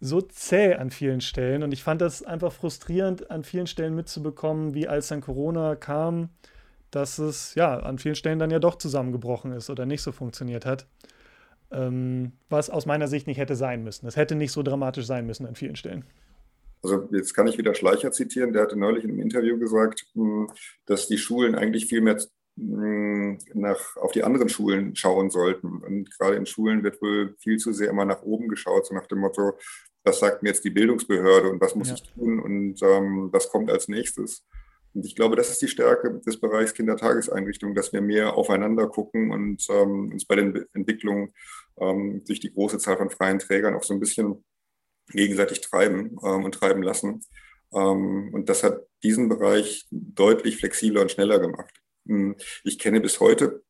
so 0.00 0.20
zäh 0.20 0.74
an 0.74 0.90
vielen 0.90 1.20
Stellen. 1.20 1.62
Und 1.62 1.72
ich 1.72 1.82
fand 1.82 2.00
das 2.00 2.22
einfach 2.22 2.52
frustrierend, 2.52 3.30
an 3.30 3.44
vielen 3.44 3.66
Stellen 3.66 3.94
mitzubekommen, 3.94 4.74
wie 4.74 4.88
als 4.88 5.08
dann 5.08 5.20
Corona 5.20 5.76
kam, 5.76 6.30
dass 6.90 7.18
es 7.18 7.54
ja 7.54 7.78
an 7.78 7.98
vielen 7.98 8.14
Stellen 8.14 8.38
dann 8.38 8.50
ja 8.50 8.58
doch 8.58 8.76
zusammengebrochen 8.76 9.52
ist 9.52 9.70
oder 9.70 9.86
nicht 9.86 10.02
so 10.02 10.12
funktioniert 10.12 10.66
hat. 10.66 10.86
Ähm, 11.70 12.32
was 12.48 12.70
aus 12.70 12.86
meiner 12.86 13.08
Sicht 13.08 13.26
nicht 13.26 13.38
hätte 13.38 13.56
sein 13.56 13.82
müssen. 13.82 14.06
Es 14.06 14.16
hätte 14.16 14.36
nicht 14.36 14.52
so 14.52 14.62
dramatisch 14.62 15.06
sein 15.06 15.26
müssen 15.26 15.46
an 15.46 15.56
vielen 15.56 15.76
Stellen. 15.76 16.04
Also 16.82 17.08
jetzt 17.10 17.34
kann 17.34 17.48
ich 17.48 17.58
wieder 17.58 17.74
Schleicher 17.74 18.12
zitieren, 18.12 18.52
der 18.52 18.62
hatte 18.62 18.78
neulich 18.78 19.02
in 19.02 19.10
einem 19.10 19.20
Interview 19.20 19.58
gesagt, 19.58 20.06
hm, 20.14 20.48
dass 20.84 21.08
die 21.08 21.18
Schulen 21.18 21.56
eigentlich 21.56 21.86
viel 21.86 22.00
mehr 22.00 22.18
hm, 22.56 23.38
nach, 23.54 23.96
auf 23.96 24.12
die 24.12 24.22
anderen 24.22 24.48
Schulen 24.48 24.94
schauen 24.94 25.30
sollten. 25.30 25.82
Und 25.82 26.10
gerade 26.16 26.36
in 26.36 26.46
Schulen 26.46 26.84
wird 26.84 27.02
wohl 27.02 27.34
viel 27.38 27.58
zu 27.58 27.72
sehr 27.72 27.90
immer 27.90 28.04
nach 28.04 28.22
oben 28.22 28.48
geschaut, 28.48 28.86
so 28.86 28.94
nach 28.94 29.06
dem 29.06 29.18
Motto, 29.18 29.58
was 30.06 30.20
sagt 30.20 30.42
mir 30.42 30.50
jetzt 30.50 30.64
die 30.64 30.70
Bildungsbehörde 30.70 31.50
und 31.50 31.60
was 31.60 31.74
muss 31.74 31.88
ja. 31.88 31.94
ich 31.94 32.02
tun 32.04 32.40
und 32.40 32.80
ähm, 32.82 33.28
was 33.32 33.48
kommt 33.48 33.70
als 33.70 33.88
nächstes. 33.88 34.46
Und 34.94 35.04
ich 35.04 35.14
glaube, 35.14 35.36
das 35.36 35.50
ist 35.50 35.60
die 35.60 35.68
Stärke 35.68 36.20
des 36.24 36.40
Bereichs 36.40 36.72
Kindertageseinrichtungen, 36.72 37.74
dass 37.74 37.92
wir 37.92 38.00
mehr 38.00 38.34
aufeinander 38.34 38.88
gucken 38.88 39.30
und 39.30 39.66
ähm, 39.68 40.12
uns 40.12 40.24
bei 40.24 40.36
den 40.36 40.64
Entwicklungen 40.72 41.34
ähm, 41.78 42.22
durch 42.24 42.40
die 42.40 42.52
große 42.52 42.78
Zahl 42.78 42.96
von 42.96 43.10
freien 43.10 43.38
Trägern 43.38 43.74
auch 43.74 43.82
so 43.82 43.92
ein 43.92 44.00
bisschen 44.00 44.44
gegenseitig 45.08 45.60
treiben 45.60 46.16
ähm, 46.24 46.44
und 46.44 46.54
treiben 46.54 46.82
lassen. 46.82 47.20
Ähm, 47.74 48.30
und 48.32 48.48
das 48.48 48.62
hat 48.62 48.80
diesen 49.02 49.28
Bereich 49.28 49.86
deutlich 49.90 50.56
flexibler 50.56 51.02
und 51.02 51.10
schneller 51.10 51.40
gemacht. 51.40 51.74
Hm, 52.06 52.36
ich 52.64 52.78
kenne 52.78 53.00
bis 53.00 53.20
heute 53.20 53.64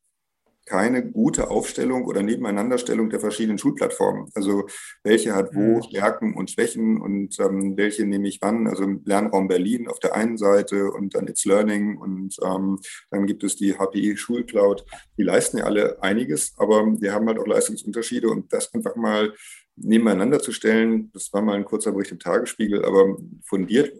keine 0.66 1.09
gute 1.11 1.50
Aufstellung 1.50 2.05
oder 2.05 2.22
Nebeneinanderstellung 2.22 3.09
der 3.09 3.20
verschiedenen 3.20 3.57
Schulplattformen. 3.59 4.31
Also 4.35 4.66
welche 5.02 5.35
hat 5.35 5.55
wo 5.55 5.76
mhm. 5.76 5.83
Stärken 5.83 6.35
und 6.35 6.50
Schwächen 6.50 7.00
und 7.00 7.38
ähm, 7.40 7.76
welche 7.76 8.05
nehme 8.05 8.29
ich 8.29 8.40
wann. 8.42 8.66
Also 8.66 8.85
Lernraum 9.05 9.48
Berlin 9.48 9.88
auf 9.88 10.00
der 10.00 10.14
einen 10.14 10.37
Seite 10.37 10.90
und 10.90 11.14
dann 11.14 11.29
It's 11.29 11.44
Learning 11.44 11.96
und 11.96 12.37
ähm, 12.44 12.79
dann 13.11 13.26
gibt 13.26 13.44
es 13.44 13.57
die 13.57 13.74
HPI 13.74 14.16
Schulcloud. 14.16 14.85
Die 15.16 15.22
leisten 15.22 15.59
ja 15.59 15.64
alle 15.64 16.02
einiges, 16.02 16.55
aber 16.59 17.00
wir 17.00 17.14
haben 17.14 17.29
halt 17.29 17.38
auch 17.38 17.46
Leistungsunterschiede 17.46 18.29
und 18.29 18.52
das 18.52 18.74
einfach 18.74 18.96
mal 18.96 19.33
nebeneinander 19.76 20.40
zu 20.40 20.52
stellen, 20.52 21.11
das 21.12 21.33
war 21.33 21.42
mal 21.42 21.55
ein 21.55 21.64
kurzer 21.64 21.92
Bericht 21.92 22.11
im 22.11 22.18
Tagesspiegel, 22.18 22.85
aber 22.85 23.16
fundiert 23.44 23.92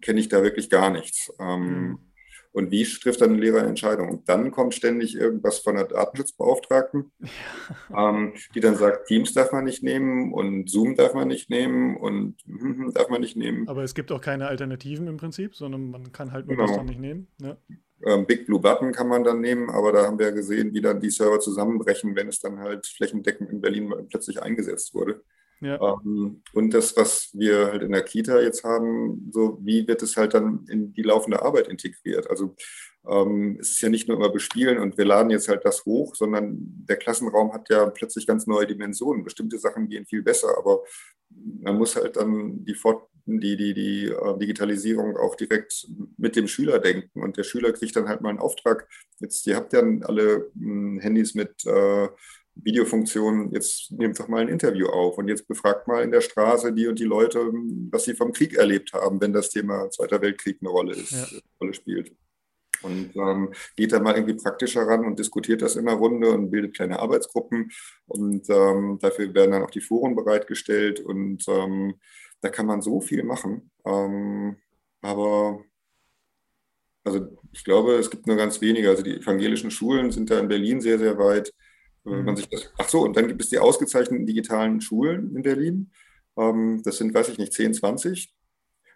kenne 0.00 0.20
ich 0.20 0.28
da 0.28 0.42
wirklich 0.42 0.70
gar 0.70 0.90
nichts. 0.90 1.32
Ähm, 1.38 1.88
mhm. 1.88 1.98
Und 2.56 2.70
wie 2.70 2.84
trifft 2.84 3.20
dann 3.20 3.32
ein 3.32 3.38
Lehrer 3.38 3.58
eine 3.58 3.68
Entscheidung? 3.68 4.08
Und 4.08 4.30
dann 4.30 4.50
kommt 4.50 4.74
ständig 4.74 5.14
irgendwas 5.14 5.58
von 5.58 5.76
der 5.76 5.84
Datenschutzbeauftragten, 5.84 7.12
ja. 7.90 8.08
ähm, 8.08 8.32
die 8.54 8.60
dann 8.60 8.76
sagt, 8.76 9.08
Teams 9.08 9.34
darf 9.34 9.52
man 9.52 9.64
nicht 9.64 9.82
nehmen 9.82 10.32
und 10.32 10.70
Zoom 10.70 10.96
darf 10.96 11.12
man 11.12 11.28
nicht 11.28 11.50
nehmen 11.50 11.98
und 11.98 12.36
hm, 12.46 12.92
darf 12.94 13.10
man 13.10 13.20
nicht 13.20 13.36
nehmen. 13.36 13.68
Aber 13.68 13.82
es 13.82 13.94
gibt 13.94 14.10
auch 14.10 14.22
keine 14.22 14.46
Alternativen 14.46 15.06
im 15.06 15.18
Prinzip, 15.18 15.54
sondern 15.54 15.90
man 15.90 16.12
kann 16.12 16.32
halt 16.32 16.46
nur 16.46 16.56
genau. 16.56 16.66
das 16.66 16.78
dann 16.78 16.86
nicht 16.86 16.98
nehmen. 16.98 17.28
Ja. 17.42 17.58
Ähm, 18.06 18.24
Big 18.24 18.46
Blue 18.46 18.60
Button 18.60 18.92
kann 18.92 19.08
man 19.08 19.22
dann 19.22 19.42
nehmen, 19.42 19.68
aber 19.68 19.92
da 19.92 20.06
haben 20.06 20.18
wir 20.18 20.32
gesehen, 20.32 20.72
wie 20.72 20.80
dann 20.80 20.98
die 20.98 21.10
Server 21.10 21.40
zusammenbrechen, 21.40 22.16
wenn 22.16 22.28
es 22.28 22.40
dann 22.40 22.60
halt 22.60 22.86
flächendeckend 22.86 23.50
in 23.50 23.60
Berlin 23.60 23.92
plötzlich 24.08 24.42
eingesetzt 24.42 24.94
wurde. 24.94 25.20
Ja. 25.60 25.98
Ähm, 26.04 26.42
und 26.52 26.74
das, 26.74 26.96
was 26.96 27.30
wir 27.32 27.66
halt 27.66 27.82
in 27.82 27.92
der 27.92 28.02
Kita 28.02 28.40
jetzt 28.40 28.64
haben, 28.64 29.30
so 29.32 29.58
wie 29.62 29.86
wird 29.88 30.02
es 30.02 30.16
halt 30.16 30.34
dann 30.34 30.66
in 30.68 30.92
die 30.92 31.02
laufende 31.02 31.42
Arbeit 31.42 31.68
integriert? 31.68 32.28
Also 32.28 32.54
ähm, 33.08 33.58
es 33.60 33.70
ist 33.70 33.80
ja 33.80 33.88
nicht 33.88 34.08
nur 34.08 34.16
immer 34.16 34.30
bespielen 34.30 34.78
und 34.78 34.98
wir 34.98 35.04
laden 35.04 35.30
jetzt 35.30 35.48
halt 35.48 35.64
das 35.64 35.84
hoch, 35.84 36.14
sondern 36.14 36.56
der 36.58 36.96
Klassenraum 36.96 37.52
hat 37.52 37.70
ja 37.70 37.86
plötzlich 37.86 38.26
ganz 38.26 38.46
neue 38.46 38.66
Dimensionen. 38.66 39.24
Bestimmte 39.24 39.58
Sachen 39.58 39.88
gehen 39.88 40.06
viel 40.06 40.22
besser, 40.22 40.58
aber 40.58 40.82
man 41.30 41.78
muss 41.78 41.96
halt 41.96 42.16
dann 42.16 42.64
die, 42.64 42.74
Fort 42.74 43.08
die, 43.26 43.56
die, 43.56 43.74
die 43.74 44.06
äh, 44.06 44.38
Digitalisierung 44.38 45.16
auch 45.16 45.36
direkt 45.36 45.86
mit 46.16 46.36
dem 46.36 46.48
Schüler 46.48 46.78
denken. 46.78 47.22
Und 47.22 47.36
der 47.36 47.44
Schüler 47.44 47.72
kriegt 47.72 47.96
dann 47.96 48.08
halt 48.08 48.20
mal 48.20 48.30
einen 48.30 48.38
Auftrag. 48.38 48.88
Jetzt, 49.20 49.46
ihr 49.46 49.56
habt 49.56 49.72
ja 49.72 49.80
alle 49.80 50.50
mh, 50.54 50.64
hm, 50.64 51.00
Handys 51.00 51.34
mit 51.34 51.64
äh, 51.66 52.08
Videofunktion, 52.56 53.52
jetzt 53.52 53.92
nehmt 53.92 54.18
doch 54.18 54.28
mal 54.28 54.40
ein 54.40 54.48
Interview 54.48 54.86
auf 54.86 55.18
und 55.18 55.28
jetzt 55.28 55.46
befragt 55.46 55.86
mal 55.88 56.02
in 56.02 56.10
der 56.10 56.20
Straße 56.20 56.72
die 56.72 56.86
und 56.86 56.98
die 56.98 57.04
Leute, 57.04 57.52
was 57.90 58.04
sie 58.04 58.14
vom 58.14 58.32
Krieg 58.32 58.54
erlebt 58.54 58.92
haben, 58.92 59.20
wenn 59.20 59.32
das 59.32 59.50
Thema 59.50 59.90
Zweiter 59.90 60.20
Weltkrieg 60.22 60.58
eine 60.60 60.70
Rolle, 60.70 60.94
ist, 60.94 61.12
ja. 61.12 61.26
Rolle 61.60 61.74
spielt. 61.74 62.12
Und 62.82 63.16
ähm, 63.16 63.52
geht 63.76 63.92
da 63.92 64.00
mal 64.00 64.14
irgendwie 64.14 64.34
praktischer 64.34 64.82
ran 64.86 65.04
und 65.04 65.18
diskutiert 65.18 65.62
das 65.62 65.76
in 65.76 65.88
einer 65.88 65.96
Runde 65.96 66.30
und 66.30 66.50
bildet 66.50 66.74
kleine 66.74 66.98
Arbeitsgruppen. 66.98 67.70
Und 68.06 68.48
ähm, 68.50 68.98
dafür 69.00 69.34
werden 69.34 69.52
dann 69.52 69.62
auch 69.62 69.70
die 69.70 69.80
Foren 69.80 70.14
bereitgestellt. 70.14 71.00
Und 71.00 71.46
ähm, 71.48 71.94
da 72.40 72.48
kann 72.48 72.66
man 72.66 72.82
so 72.82 73.00
viel 73.00 73.24
machen. 73.24 73.70
Ähm, 73.84 74.56
aber 75.00 75.64
also 77.04 77.38
ich 77.52 77.64
glaube, 77.64 77.94
es 77.94 78.10
gibt 78.10 78.26
nur 78.26 78.36
ganz 78.36 78.60
wenige. 78.60 78.90
Also 78.90 79.02
die 79.02 79.16
evangelischen 79.16 79.70
Schulen 79.70 80.10
sind 80.10 80.30
da 80.30 80.38
in 80.38 80.48
Berlin 80.48 80.80
sehr, 80.80 80.98
sehr 80.98 81.18
weit. 81.18 81.52
Mhm. 82.06 82.36
sich 82.36 82.48
das, 82.48 82.72
ach 82.78 82.88
so, 82.88 83.02
und 83.02 83.16
dann 83.16 83.26
gibt 83.26 83.42
es 83.42 83.48
die 83.48 83.58
ausgezeichneten 83.58 84.26
digitalen 84.26 84.80
Schulen 84.80 85.34
in 85.34 85.42
Berlin. 85.42 85.90
Ähm, 86.36 86.82
das 86.84 86.98
sind, 86.98 87.12
weiß 87.12 87.28
ich 87.30 87.38
nicht, 87.38 87.52
10, 87.52 87.74
20. 87.74 88.32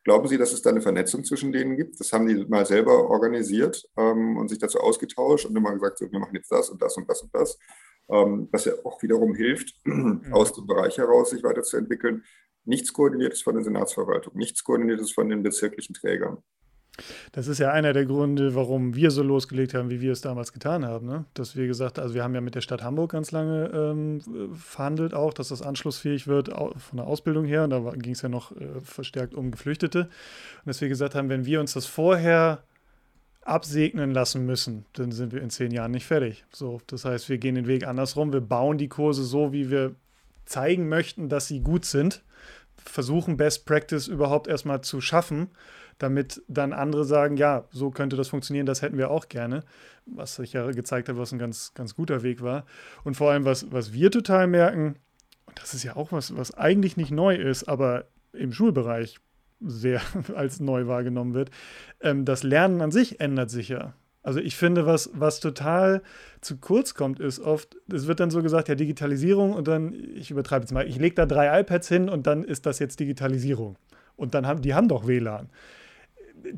Glauben 0.04 0.28
Sie, 0.28 0.38
dass 0.38 0.52
es 0.52 0.62
da 0.62 0.70
eine 0.70 0.80
Vernetzung 0.80 1.24
zwischen 1.24 1.52
denen 1.52 1.76
gibt? 1.76 2.00
Das 2.00 2.12
haben 2.12 2.26
die 2.26 2.46
mal 2.46 2.64
selber 2.64 3.10
organisiert 3.10 3.84
ähm, 3.98 4.38
und 4.38 4.48
sich 4.48 4.58
dazu 4.58 4.78
ausgetauscht 4.78 5.44
und 5.44 5.56
immer 5.56 5.72
gesagt, 5.72 5.98
so, 5.98 6.10
wir 6.10 6.18
machen 6.18 6.34
jetzt 6.34 6.50
das 6.50 6.70
und 6.70 6.80
das 6.80 6.96
und 6.96 7.08
das 7.08 7.22
und 7.22 7.34
das, 7.34 7.58
ähm, 8.08 8.48
was 8.50 8.64
ja 8.64 8.72
auch 8.84 9.02
wiederum 9.02 9.34
hilft, 9.34 9.74
mhm. 9.84 10.32
aus 10.32 10.52
dem 10.52 10.66
Bereich 10.66 10.96
heraus 10.96 11.30
sich 11.30 11.42
weiterzuentwickeln. 11.42 12.24
Nichts 12.64 12.92
koordiniertes 12.92 13.42
von 13.42 13.54
der 13.54 13.64
Senatsverwaltung, 13.64 14.36
nichts 14.36 14.62
koordiniertes 14.64 15.12
von 15.12 15.28
den 15.28 15.42
bezirklichen 15.42 15.94
Trägern. 15.94 16.38
Das 17.32 17.46
ist 17.46 17.58
ja 17.58 17.70
einer 17.70 17.92
der 17.92 18.06
Gründe, 18.06 18.54
warum 18.54 18.94
wir 18.94 19.10
so 19.10 19.22
losgelegt 19.22 19.74
haben, 19.74 19.90
wie 19.90 20.00
wir 20.00 20.12
es 20.12 20.20
damals 20.20 20.52
getan 20.52 20.84
haben. 20.84 21.06
Ne? 21.06 21.24
Dass 21.34 21.56
wir 21.56 21.66
gesagt 21.66 21.98
haben, 21.98 22.04
also 22.04 22.14
wir 22.14 22.24
haben 22.24 22.34
ja 22.34 22.40
mit 22.40 22.54
der 22.54 22.60
Stadt 22.60 22.82
Hamburg 22.82 23.12
ganz 23.12 23.30
lange 23.30 23.70
ähm, 23.74 24.20
verhandelt 24.54 25.14
auch, 25.14 25.32
dass 25.32 25.48
das 25.48 25.62
anschlussfähig 25.62 26.26
wird 26.26 26.48
von 26.48 26.96
der 26.96 27.06
Ausbildung 27.06 27.44
her. 27.44 27.64
Und 27.64 27.70
da 27.70 27.80
ging 27.96 28.12
es 28.12 28.22
ja 28.22 28.28
noch 28.28 28.52
äh, 28.52 28.80
verstärkt 28.82 29.34
um 29.34 29.50
Geflüchtete. 29.50 30.02
Und 30.04 30.66
dass 30.66 30.80
wir 30.80 30.88
gesagt 30.88 31.14
haben, 31.14 31.28
wenn 31.28 31.46
wir 31.46 31.60
uns 31.60 31.74
das 31.74 31.86
vorher 31.86 32.62
absegnen 33.42 34.10
lassen 34.10 34.44
müssen, 34.44 34.84
dann 34.92 35.12
sind 35.12 35.32
wir 35.32 35.42
in 35.42 35.50
zehn 35.50 35.70
Jahren 35.70 35.90
nicht 35.90 36.06
fertig. 36.06 36.44
So, 36.52 36.80
das 36.86 37.04
heißt, 37.04 37.28
wir 37.28 37.38
gehen 37.38 37.54
den 37.54 37.66
Weg 37.66 37.86
andersrum. 37.86 38.32
Wir 38.32 38.40
bauen 38.40 38.78
die 38.78 38.88
Kurse 38.88 39.24
so, 39.24 39.52
wie 39.52 39.70
wir 39.70 39.94
zeigen 40.44 40.88
möchten, 40.88 41.28
dass 41.28 41.48
sie 41.48 41.60
gut 41.60 41.84
sind. 41.84 42.22
Versuchen 42.76 43.36
Best 43.36 43.66
Practice 43.66 44.08
überhaupt 44.08 44.46
erstmal 44.46 44.82
zu 44.82 45.00
schaffen 45.00 45.50
damit 46.00 46.42
dann 46.48 46.72
andere 46.72 47.04
sagen, 47.04 47.36
ja, 47.36 47.64
so 47.70 47.90
könnte 47.90 48.16
das 48.16 48.28
funktionieren, 48.28 48.66
das 48.66 48.82
hätten 48.82 48.98
wir 48.98 49.10
auch 49.10 49.28
gerne, 49.28 49.62
was 50.06 50.36
sich 50.36 50.54
ja 50.54 50.68
gezeigt 50.72 51.08
hat, 51.08 51.18
was 51.18 51.32
ein 51.32 51.38
ganz, 51.38 51.72
ganz 51.74 51.94
guter 51.94 52.22
Weg 52.22 52.42
war. 52.42 52.64
Und 53.04 53.16
vor 53.16 53.30
allem, 53.30 53.44
was, 53.44 53.70
was 53.70 53.92
wir 53.92 54.10
total 54.10 54.46
merken, 54.46 54.96
und 55.46 55.60
das 55.60 55.74
ist 55.74 55.84
ja 55.84 55.96
auch 55.96 56.10
was, 56.10 56.36
was 56.36 56.56
eigentlich 56.56 56.96
nicht 56.96 57.10
neu 57.10 57.36
ist, 57.36 57.64
aber 57.64 58.06
im 58.32 58.52
Schulbereich 58.52 59.18
sehr 59.60 60.00
als 60.34 60.58
neu 60.58 60.86
wahrgenommen 60.86 61.34
wird, 61.34 61.50
ähm, 62.00 62.24
das 62.24 62.42
Lernen 62.42 62.80
an 62.80 62.90
sich 62.90 63.20
ändert 63.20 63.50
sich 63.50 63.68
ja. 63.68 63.94
Also 64.22 64.40
ich 64.40 64.56
finde, 64.56 64.86
was, 64.86 65.10
was 65.14 65.40
total 65.40 66.02
zu 66.40 66.58
kurz 66.58 66.94
kommt, 66.94 67.20
ist 67.20 67.40
oft, 67.40 67.76
es 67.92 68.06
wird 68.06 68.20
dann 68.20 68.30
so 68.30 68.42
gesagt, 68.42 68.68
ja, 68.68 68.74
Digitalisierung 68.74 69.52
und 69.52 69.68
dann, 69.68 69.94
ich 70.14 70.30
übertreibe 70.30 70.62
jetzt 70.62 70.72
mal, 70.72 70.86
ich 70.86 70.98
lege 70.98 71.14
da 71.14 71.26
drei 71.26 71.60
iPads 71.60 71.88
hin 71.88 72.08
und 72.08 72.26
dann 72.26 72.44
ist 72.44 72.66
das 72.66 72.78
jetzt 72.78 73.00
Digitalisierung. 73.00 73.76
Und 74.16 74.34
dann 74.34 74.46
haben, 74.46 74.60
die 74.60 74.74
haben 74.74 74.88
doch 74.88 75.06
WLAN 75.06 75.48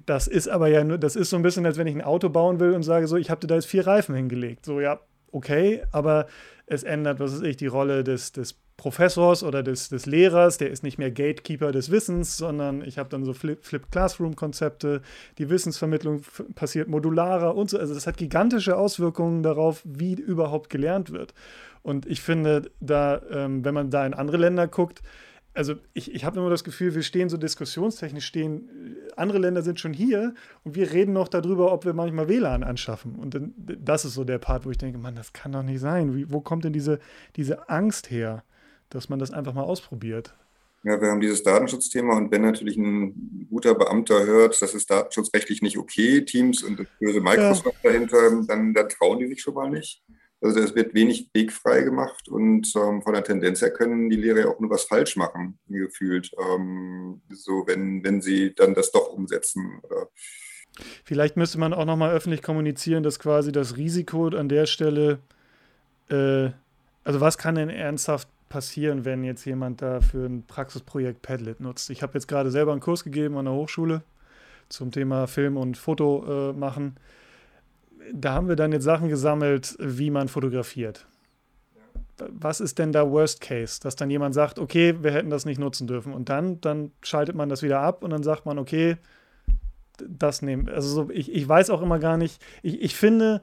das 0.07 0.27
ist 0.27 0.49
aber 0.49 0.69
ja 0.69 0.85
nur, 0.85 0.99
das 0.99 1.17
ist 1.17 1.31
so 1.31 1.37
ein 1.37 1.43
bisschen, 1.43 1.67
als 1.67 1.79
wenn 1.79 1.87
ich 1.87 1.95
ein 1.95 2.03
Auto 2.03 2.29
bauen 2.29 2.61
will 2.61 2.73
und 2.73 2.83
sage 2.83 3.07
so, 3.07 3.17
ich 3.17 3.31
habe 3.31 3.41
dir 3.41 3.47
da 3.47 3.55
jetzt 3.57 3.67
vier 3.67 3.87
Reifen 3.87 4.15
hingelegt. 4.15 4.65
So, 4.65 4.81
ja, 4.81 5.01
okay, 5.31 5.83
aber 5.93 6.27
es 6.67 6.83
ändert, 6.83 7.21
was 7.21 7.35
weiß 7.35 7.43
ich, 7.43 7.57
die 7.57 7.67
Rolle 7.67 8.05
des, 8.05 8.33
des 8.33 8.59
Professors 8.77 9.43
oder 9.45 9.63
des, 9.63 9.91
des 9.91 10.07
Lehrers, 10.07 10.59
der 10.59 10.71
ist 10.71 10.83
nicht 10.83 10.99
mehr 10.99 11.11
Gatekeeper 11.11 11.71
des 11.73 11.91
Wissens, 11.91 12.37
sondern 12.37 12.83
ich 12.83 12.99
habe 12.99 13.09
dann 13.09 13.25
so 13.25 13.33
Flip-Classroom-Konzepte, 13.33 15.03
die 15.39 15.51
Wissensvermittlung 15.51 16.23
passiert 16.55 16.89
modularer 16.89 17.55
und 17.55 17.71
so. 17.71 17.79
Also 17.79 17.95
das 17.95 18.07
hat 18.07 18.17
gigantische 18.17 18.77
Auswirkungen 18.77 19.43
darauf, 19.43 19.83
wie 19.85 20.15
überhaupt 20.15 20.71
gelernt 20.71 21.13
wird. 21.13 21.35
Und 21.83 22.07
ich 22.07 22.23
finde, 22.23 22.71
da, 22.81 23.21
ähm, 23.31 23.65
wenn 23.65 23.75
man 23.75 23.91
da 23.91 24.07
in 24.07 24.15
andere 24.15 24.39
Länder 24.39 24.67
guckt, 24.67 25.03
also 25.55 25.75
ich, 25.93 26.15
ich 26.15 26.25
habe 26.25 26.41
immer 26.41 26.51
das 26.51 26.65
Gefühl, 26.65 26.95
wir 26.95 27.03
stehen 27.03 27.29
so 27.29 27.37
diskussionstechnisch, 27.37 28.25
stehen, 28.25 28.97
andere 29.17 29.39
Länder 29.39 29.63
sind 29.63 29.81
schon 29.81 29.93
hier 29.93 30.35
und 30.65 30.75
wir 30.75 30.93
reden 30.93 31.13
noch 31.13 31.29
darüber, 31.29 31.73
ob 31.73 31.85
wir 31.85 31.93
manchmal 31.93 32.29
WLAN 32.29 32.63
anschaffen. 32.63 33.17
Und 33.17 33.35
dann, 33.35 33.55
das 33.57 34.05
ist 34.05 34.15
so 34.15 34.25
der 34.25 34.39
Part, 34.39 34.65
wo 34.65 34.71
ich 34.71 34.79
denke, 34.79 34.99
Mann, 34.99 35.15
das 35.15 35.33
kann 35.33 35.53
doch 35.53 35.63
nicht 35.63 35.81
sein. 35.81 36.15
Wie, 36.17 36.31
wo 36.31 36.41
kommt 36.41 36.65
denn 36.65 36.73
diese, 36.73 36.99
diese 37.37 37.69
Angst 37.69 38.11
her, 38.11 38.45
dass 38.89 39.09
man 39.09 39.19
das 39.19 39.31
einfach 39.31 39.55
mal 39.55 39.63
ausprobiert. 39.63 40.35
Ja, 40.85 41.01
wir 41.01 41.11
haben 41.11 41.21
dieses 41.21 41.43
Datenschutzthema 41.45 42.17
und 42.17 42.33
wenn 42.33 42.43
natürlich 42.43 42.77
ein 42.77 43.47
guter 43.49 43.75
Beamter 43.75 44.27
hört, 44.27 44.61
das 44.61 44.75
ist 44.75 44.91
datenschutzrechtlich 44.91 45.63
nicht 45.63 45.79
okay, 45.79 46.25
Teams 46.25 46.63
und 46.63 46.81
das 46.81 46.89
böse 46.99 47.21
Microsoft 47.21 47.77
ja. 47.85 47.91
dahinter, 47.91 48.43
dann, 48.47 48.75
dann 48.75 48.89
trauen 48.89 49.21
die 49.21 49.29
sich 49.29 49.41
schon 49.41 49.55
mal 49.55 49.71
nicht. 49.71 50.03
Also 50.43 50.59
es 50.59 50.75
wird 50.75 50.93
wenig 50.93 51.31
wegfrei 51.33 51.83
gemacht 51.83 52.29
und 52.29 52.75
ähm, 52.75 53.01
von 53.03 53.15
der 53.15 53.23
Tendenz 53.23 53.63
her 53.63 53.73
können 53.73 54.11
die 54.11 54.17
Lehrer 54.17 54.41
ja 54.41 54.49
auch 54.49 54.59
nur 54.59 54.71
was 54.71 54.85
falsch 54.85 55.17
machen, 55.17 55.59
gefühlt. 55.69 56.33
Ähm, 56.37 57.23
so, 57.31 57.65
wenn, 57.67 58.03
wenn 58.03 58.21
sie 58.21 58.53
dann 58.53 58.75
das 58.75 58.91
doch 58.91 59.13
umsetzen. 59.13 59.81
Oder. 59.85 60.09
Vielleicht 61.05 61.37
müsste 61.37 61.59
man 61.59 61.73
auch 61.73 61.85
nochmal 61.85 62.13
öffentlich 62.13 62.43
kommunizieren, 62.43 63.05
dass 63.05 63.21
quasi 63.21 63.53
das 63.53 63.77
Risiko 63.77 64.27
an 64.29 64.49
der 64.49 64.67
Stelle, 64.67 65.21
äh, 66.11 66.51
also 67.05 67.21
was 67.21 67.39
kann 67.39 67.55
denn 67.55 67.71
ernsthaft 67.71 68.29
passieren, 68.49 69.05
wenn 69.05 69.23
jetzt 69.23 69.45
jemand 69.45 69.81
da 69.81 70.01
für 70.01 70.27
ein 70.27 70.45
Praxisprojekt 70.47 71.23
Padlet 71.23 71.61
nutzt? 71.61 71.89
Ich 71.91 72.03
habe 72.03 72.15
jetzt 72.15 72.27
gerade 72.27 72.51
selber 72.51 72.73
einen 72.73 72.81
Kurs 72.81 73.05
gegeben 73.05 73.37
an 73.37 73.45
der 73.45 73.55
Hochschule 73.55 74.03
zum 74.69 74.91
Thema 74.91 75.29
Film 75.29 75.57
und 75.57 75.77
Foto 75.77 76.51
äh, 76.51 76.53
machen 76.53 76.97
da 78.13 78.33
haben 78.33 78.49
wir 78.49 78.57
dann 78.57 78.73
jetzt 78.73 78.85
Sachen 78.85 79.09
gesammelt, 79.09 79.77
wie 79.79 80.11
man 80.11 80.29
fotografiert. 80.29 81.07
Was 82.19 82.61
ist 82.61 82.79
denn 82.79 82.93
da 82.93 83.11
Worst 83.11 83.41
Case? 83.41 83.81
Dass 83.81 83.97
dann 83.97 84.11
jemand 84.11 84.35
sagt, 84.35 84.59
okay, 84.59 84.97
wir 85.03 85.13
hätten 85.13 85.31
das 85.31 85.45
nicht 85.45 85.59
nutzen 85.59 85.87
dürfen. 85.87 86.13
Und 86.13 86.29
dann, 86.29 86.61
dann 86.61 86.93
schaltet 87.03 87.35
man 87.35 87.49
das 87.49 87.63
wieder 87.63 87.81
ab 87.81 88.05
und 88.05 88.11
dann 88.11 88.23
sagt 88.23 88.47
man, 88.47 88.59
okay, 88.59 88.97
das 89.99 90.43
nehmen. 90.43 90.69
Also 90.69 90.89
so, 90.89 91.11
ich, 91.11 91.33
ich 91.33 91.49
weiß 91.49 91.71
auch 91.71 91.83
immer 91.83 91.99
gar 91.99 92.17
nicht. 92.17 92.43
Ich, 92.63 92.81
ich 92.81 92.97
finde, 92.97 93.41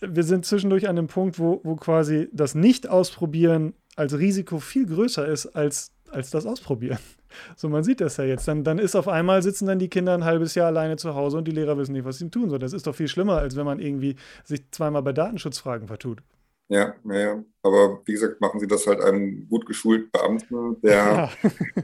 wir 0.00 0.24
sind 0.24 0.46
zwischendurch 0.46 0.88
an 0.88 0.96
dem 0.96 1.06
Punkt, 1.06 1.38
wo, 1.38 1.60
wo 1.64 1.76
quasi 1.76 2.28
das 2.32 2.54
Nicht-Ausprobieren 2.54 3.74
als 3.96 4.18
Risiko 4.18 4.58
viel 4.58 4.86
größer 4.86 5.26
ist 5.26 5.46
als, 5.46 5.92
als 6.12 6.30
das 6.30 6.46
Ausprobieren. 6.46 6.98
So, 7.56 7.70
man 7.70 7.82
sieht 7.82 8.02
das 8.02 8.18
ja 8.18 8.24
jetzt. 8.24 8.46
Dann, 8.46 8.62
dann 8.62 8.78
ist 8.78 8.94
auf 8.94 9.08
einmal 9.08 9.42
sitzen 9.42 9.64
dann 9.64 9.78
die 9.78 9.88
Kinder 9.88 10.12
ein 10.12 10.26
halbes 10.26 10.54
Jahr 10.54 10.66
alleine 10.66 10.96
zu 10.96 11.14
Hause 11.14 11.38
und 11.38 11.48
die 11.48 11.50
Lehrer 11.50 11.78
wissen 11.78 11.92
nicht, 11.92 12.04
was 12.04 12.18
sie 12.18 12.28
tun 12.28 12.50
sollen. 12.50 12.60
Das 12.60 12.74
ist 12.74 12.86
doch 12.86 12.94
viel 12.94 13.08
schlimmer, 13.08 13.38
als 13.38 13.56
wenn 13.56 13.64
man 13.64 13.78
irgendwie 13.78 14.16
sich 14.44 14.70
zweimal 14.70 15.02
bei 15.02 15.14
Datenschutzfragen 15.14 15.88
vertut. 15.88 16.22
Ja, 16.68 16.94
ja, 17.04 17.42
aber 17.62 18.02
wie 18.04 18.12
gesagt, 18.12 18.42
machen 18.42 18.60
sie 18.60 18.66
das 18.66 18.86
halt 18.86 19.00
einem 19.00 19.48
gut 19.48 19.64
geschulten 19.64 20.10
Beamten, 20.10 20.78
der 20.82 20.92
ja. 21.74 21.82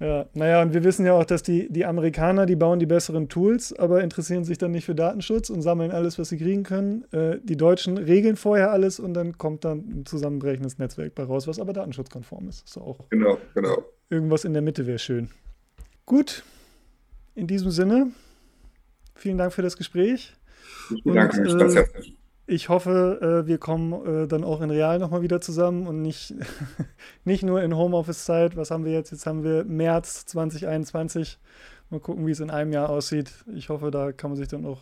Ja, 0.00 0.26
naja, 0.34 0.60
und 0.60 0.74
wir 0.74 0.82
wissen 0.82 1.06
ja 1.06 1.12
auch, 1.12 1.24
dass 1.24 1.42
die, 1.42 1.70
die 1.70 1.84
Amerikaner, 1.84 2.46
die 2.46 2.56
bauen 2.56 2.80
die 2.80 2.86
besseren 2.86 3.28
Tools, 3.28 3.72
aber 3.72 4.02
interessieren 4.02 4.44
sich 4.44 4.58
dann 4.58 4.72
nicht 4.72 4.84
für 4.84 4.94
Datenschutz 4.94 5.50
und 5.50 5.62
sammeln 5.62 5.92
alles, 5.92 6.18
was 6.18 6.30
sie 6.30 6.36
kriegen 6.36 6.64
können. 6.64 7.04
Äh, 7.12 7.38
die 7.42 7.56
Deutschen 7.56 7.96
regeln 7.96 8.36
vorher 8.36 8.72
alles 8.72 8.98
und 8.98 9.14
dann 9.14 9.38
kommt 9.38 9.64
dann 9.64 9.78
ein 9.78 10.06
zusammenbrechendes 10.06 10.78
Netzwerk 10.78 11.14
bei 11.14 11.22
raus, 11.22 11.46
was 11.46 11.60
aber 11.60 11.72
datenschutzkonform 11.72 12.48
ist. 12.48 12.66
ist 12.66 12.76
auch 12.76 13.08
genau, 13.10 13.38
genau. 13.54 13.84
Irgendwas 14.10 14.44
in 14.44 14.52
der 14.52 14.62
Mitte 14.62 14.86
wäre 14.86 14.98
schön. 14.98 15.30
Gut, 16.06 16.42
in 17.36 17.46
diesem 17.46 17.70
Sinne, 17.70 18.08
vielen 19.14 19.38
Dank 19.38 19.52
für 19.52 19.62
das 19.62 19.76
Gespräch. 19.76 20.34
Vielen 20.88 21.14
Dank, 21.14 21.34
und, 21.34 21.60
äh, 21.60 21.84
ich 22.46 22.68
hoffe, 22.68 23.42
äh, 23.44 23.46
wir 23.46 23.58
kommen 23.58 24.24
äh, 24.24 24.26
dann 24.28 24.44
auch 24.44 24.60
in 24.60 24.70
Real 24.70 24.98
nochmal 24.98 25.22
wieder 25.22 25.40
zusammen 25.40 25.86
und 25.86 26.02
nicht, 26.02 26.34
nicht 27.24 27.42
nur 27.42 27.62
in 27.62 27.76
Homeoffice-Zeit. 27.76 28.56
Was 28.56 28.70
haben 28.70 28.84
wir 28.84 28.92
jetzt? 28.92 29.10
Jetzt 29.10 29.26
haben 29.26 29.44
wir 29.44 29.64
März 29.64 30.26
2021. 30.26 31.38
Mal 31.90 32.00
gucken, 32.00 32.26
wie 32.26 32.32
es 32.32 32.40
in 32.40 32.50
einem 32.50 32.72
Jahr 32.72 32.90
aussieht. 32.90 33.32
Ich 33.54 33.68
hoffe, 33.68 33.90
da 33.90 34.12
kann 34.12 34.30
man 34.30 34.36
sich 34.36 34.48
dann 34.48 34.66
auch, 34.66 34.80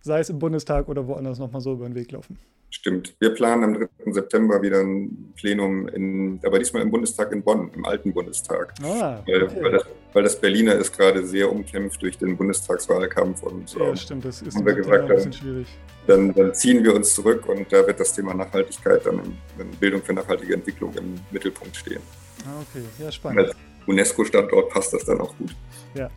sei 0.00 0.20
es 0.20 0.30
im 0.30 0.38
Bundestag 0.38 0.88
oder 0.88 1.06
woanders, 1.06 1.38
nochmal 1.38 1.60
so 1.60 1.72
über 1.72 1.86
den 1.86 1.94
Weg 1.94 2.12
laufen. 2.12 2.38
Stimmt. 2.74 3.14
Wir 3.20 3.30
planen 3.32 3.62
am 3.62 3.74
3. 3.74 4.12
September 4.12 4.60
wieder 4.60 4.80
ein 4.80 5.32
Plenum, 5.36 5.86
in, 5.86 6.40
aber 6.44 6.58
diesmal 6.58 6.82
im 6.82 6.90
Bundestag 6.90 7.30
in 7.30 7.40
Bonn, 7.40 7.70
im 7.72 7.84
alten 7.84 8.12
Bundestag. 8.12 8.74
Ah, 8.82 9.20
okay. 9.20 9.42
weil, 9.42 9.62
weil, 9.62 9.70
das, 9.70 9.84
weil, 10.12 10.22
das, 10.24 10.40
Berliner 10.40 10.74
ist 10.74 10.98
gerade 10.98 11.24
sehr 11.24 11.52
umkämpft 11.52 12.02
durch 12.02 12.18
den 12.18 12.36
Bundestagswahlkampf. 12.36 13.44
Und, 13.44 13.72
ja, 13.74 13.86
ähm, 13.86 13.96
stimmt, 13.96 14.24
das 14.24 14.42
ist 14.42 14.56
haben 14.56 14.66
wir 14.66 14.74
gesagt, 14.74 15.04
ein 15.04 15.08
bisschen 15.08 15.32
schwierig. 15.32 15.68
Dann, 16.08 16.34
dann, 16.34 16.52
ziehen 16.52 16.82
wir 16.82 16.96
uns 16.96 17.14
zurück 17.14 17.48
und 17.48 17.72
da 17.72 17.86
wird 17.86 18.00
das 18.00 18.12
Thema 18.12 18.34
Nachhaltigkeit, 18.34 19.06
dann 19.06 19.20
in, 19.56 19.70
Bildung 19.78 20.02
für 20.02 20.12
nachhaltige 20.12 20.54
Entwicklung 20.54 20.92
im 20.94 21.14
Mittelpunkt 21.30 21.76
stehen. 21.76 22.02
Ah, 22.44 22.60
okay, 22.60 22.84
ja, 22.98 23.12
spannend. 23.12 23.38
Als 23.38 23.56
UNESCO-Standort 23.86 24.70
passt 24.70 24.92
das 24.92 25.04
dann 25.04 25.20
auch 25.20 25.34
gut. 25.38 25.54
Ja. 25.94 26.10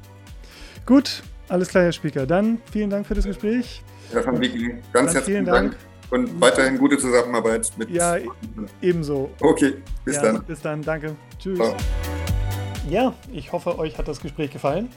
Gut, 0.88 1.22
alles 1.50 1.68
klar, 1.68 1.84
Herr 1.84 1.92
Spieker. 1.92 2.26
Dann 2.26 2.60
vielen 2.72 2.90
Dank 2.90 3.06
für 3.06 3.14
das 3.14 3.26
Gespräch. 3.26 3.84
Ja, 4.12 4.42
Vicky, 4.42 4.74
ganz 4.92 5.14
herzlichen 5.14 5.46
Dank. 5.46 5.74
Dank. 5.74 5.97
Und 6.10 6.40
weiterhin 6.40 6.78
gute 6.78 6.98
Zusammenarbeit 6.98 7.70
mit. 7.78 7.90
Ja, 7.90 8.18
ebenso. 8.82 9.30
Okay, 9.42 9.76
bis 10.06 10.16
ja, 10.16 10.22
dann. 10.22 10.44
Bis 10.46 10.62
dann, 10.62 10.82
danke. 10.82 11.16
Tschüss. 11.38 11.58
Ciao. 11.58 11.76
Ja, 12.90 13.14
ich 13.34 13.52
hoffe, 13.52 13.78
euch 13.78 13.98
hat 13.98 14.08
das 14.08 14.22
Gespräch 14.22 14.52
gefallen. 14.52 14.90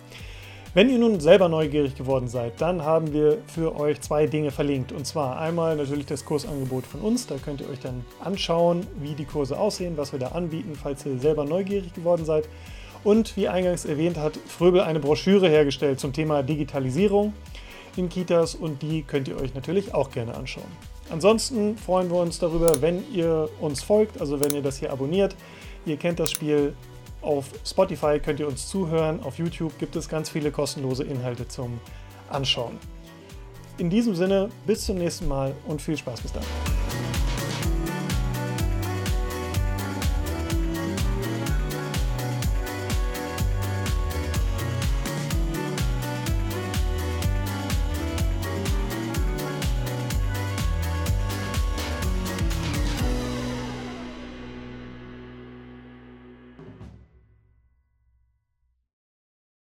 Wenn 0.72 0.88
ihr 0.88 0.98
nun 0.98 1.18
selber 1.18 1.48
neugierig 1.48 1.96
geworden 1.96 2.28
seid, 2.28 2.60
dann 2.60 2.84
haben 2.84 3.12
wir 3.12 3.38
für 3.48 3.74
euch 3.74 4.00
zwei 4.02 4.26
Dinge 4.26 4.52
verlinkt. 4.52 4.92
Und 4.92 5.04
zwar 5.04 5.40
einmal 5.40 5.74
natürlich 5.74 6.06
das 6.06 6.24
Kursangebot 6.24 6.86
von 6.86 7.00
uns. 7.00 7.26
Da 7.26 7.34
könnt 7.44 7.60
ihr 7.60 7.68
euch 7.68 7.80
dann 7.80 8.04
anschauen, 8.20 8.86
wie 9.00 9.14
die 9.14 9.24
Kurse 9.24 9.58
aussehen, 9.58 9.96
was 9.96 10.12
wir 10.12 10.20
da 10.20 10.28
anbieten, 10.28 10.78
falls 10.80 11.04
ihr 11.04 11.18
selber 11.18 11.44
neugierig 11.44 11.92
geworden 11.92 12.24
seid. 12.24 12.48
Und 13.02 13.36
wie 13.36 13.48
eingangs 13.48 13.84
erwähnt 13.84 14.16
hat 14.16 14.38
Fröbel 14.46 14.82
eine 14.82 15.00
Broschüre 15.00 15.48
hergestellt 15.48 15.98
zum 15.98 16.12
Thema 16.12 16.44
Digitalisierung 16.44 17.32
in 17.96 18.08
Kitas 18.08 18.54
und 18.54 18.82
die 18.82 19.02
könnt 19.02 19.26
ihr 19.26 19.40
euch 19.40 19.54
natürlich 19.54 19.92
auch 19.94 20.12
gerne 20.12 20.36
anschauen. 20.36 20.70
Ansonsten 21.10 21.76
freuen 21.76 22.10
wir 22.10 22.18
uns 22.18 22.38
darüber, 22.38 22.80
wenn 22.80 23.04
ihr 23.12 23.48
uns 23.60 23.82
folgt, 23.82 24.20
also 24.20 24.40
wenn 24.40 24.54
ihr 24.54 24.62
das 24.62 24.78
hier 24.78 24.92
abonniert. 24.92 25.34
Ihr 25.84 25.96
kennt 25.96 26.20
das 26.20 26.30
Spiel. 26.30 26.74
Auf 27.22 27.46
Spotify 27.64 28.18
könnt 28.18 28.40
ihr 28.40 28.48
uns 28.48 28.68
zuhören. 28.68 29.22
Auf 29.22 29.38
YouTube 29.38 29.78
gibt 29.78 29.96
es 29.96 30.08
ganz 30.08 30.30
viele 30.30 30.50
kostenlose 30.50 31.04
Inhalte 31.04 31.46
zum 31.48 31.80
Anschauen. 32.30 32.78
In 33.78 33.90
diesem 33.90 34.14
Sinne, 34.14 34.50
bis 34.66 34.86
zum 34.86 34.98
nächsten 34.98 35.26
Mal 35.26 35.54
und 35.66 35.82
viel 35.82 35.96
Spaß 35.96 36.20
bis 36.20 36.32
dann. 36.32 36.79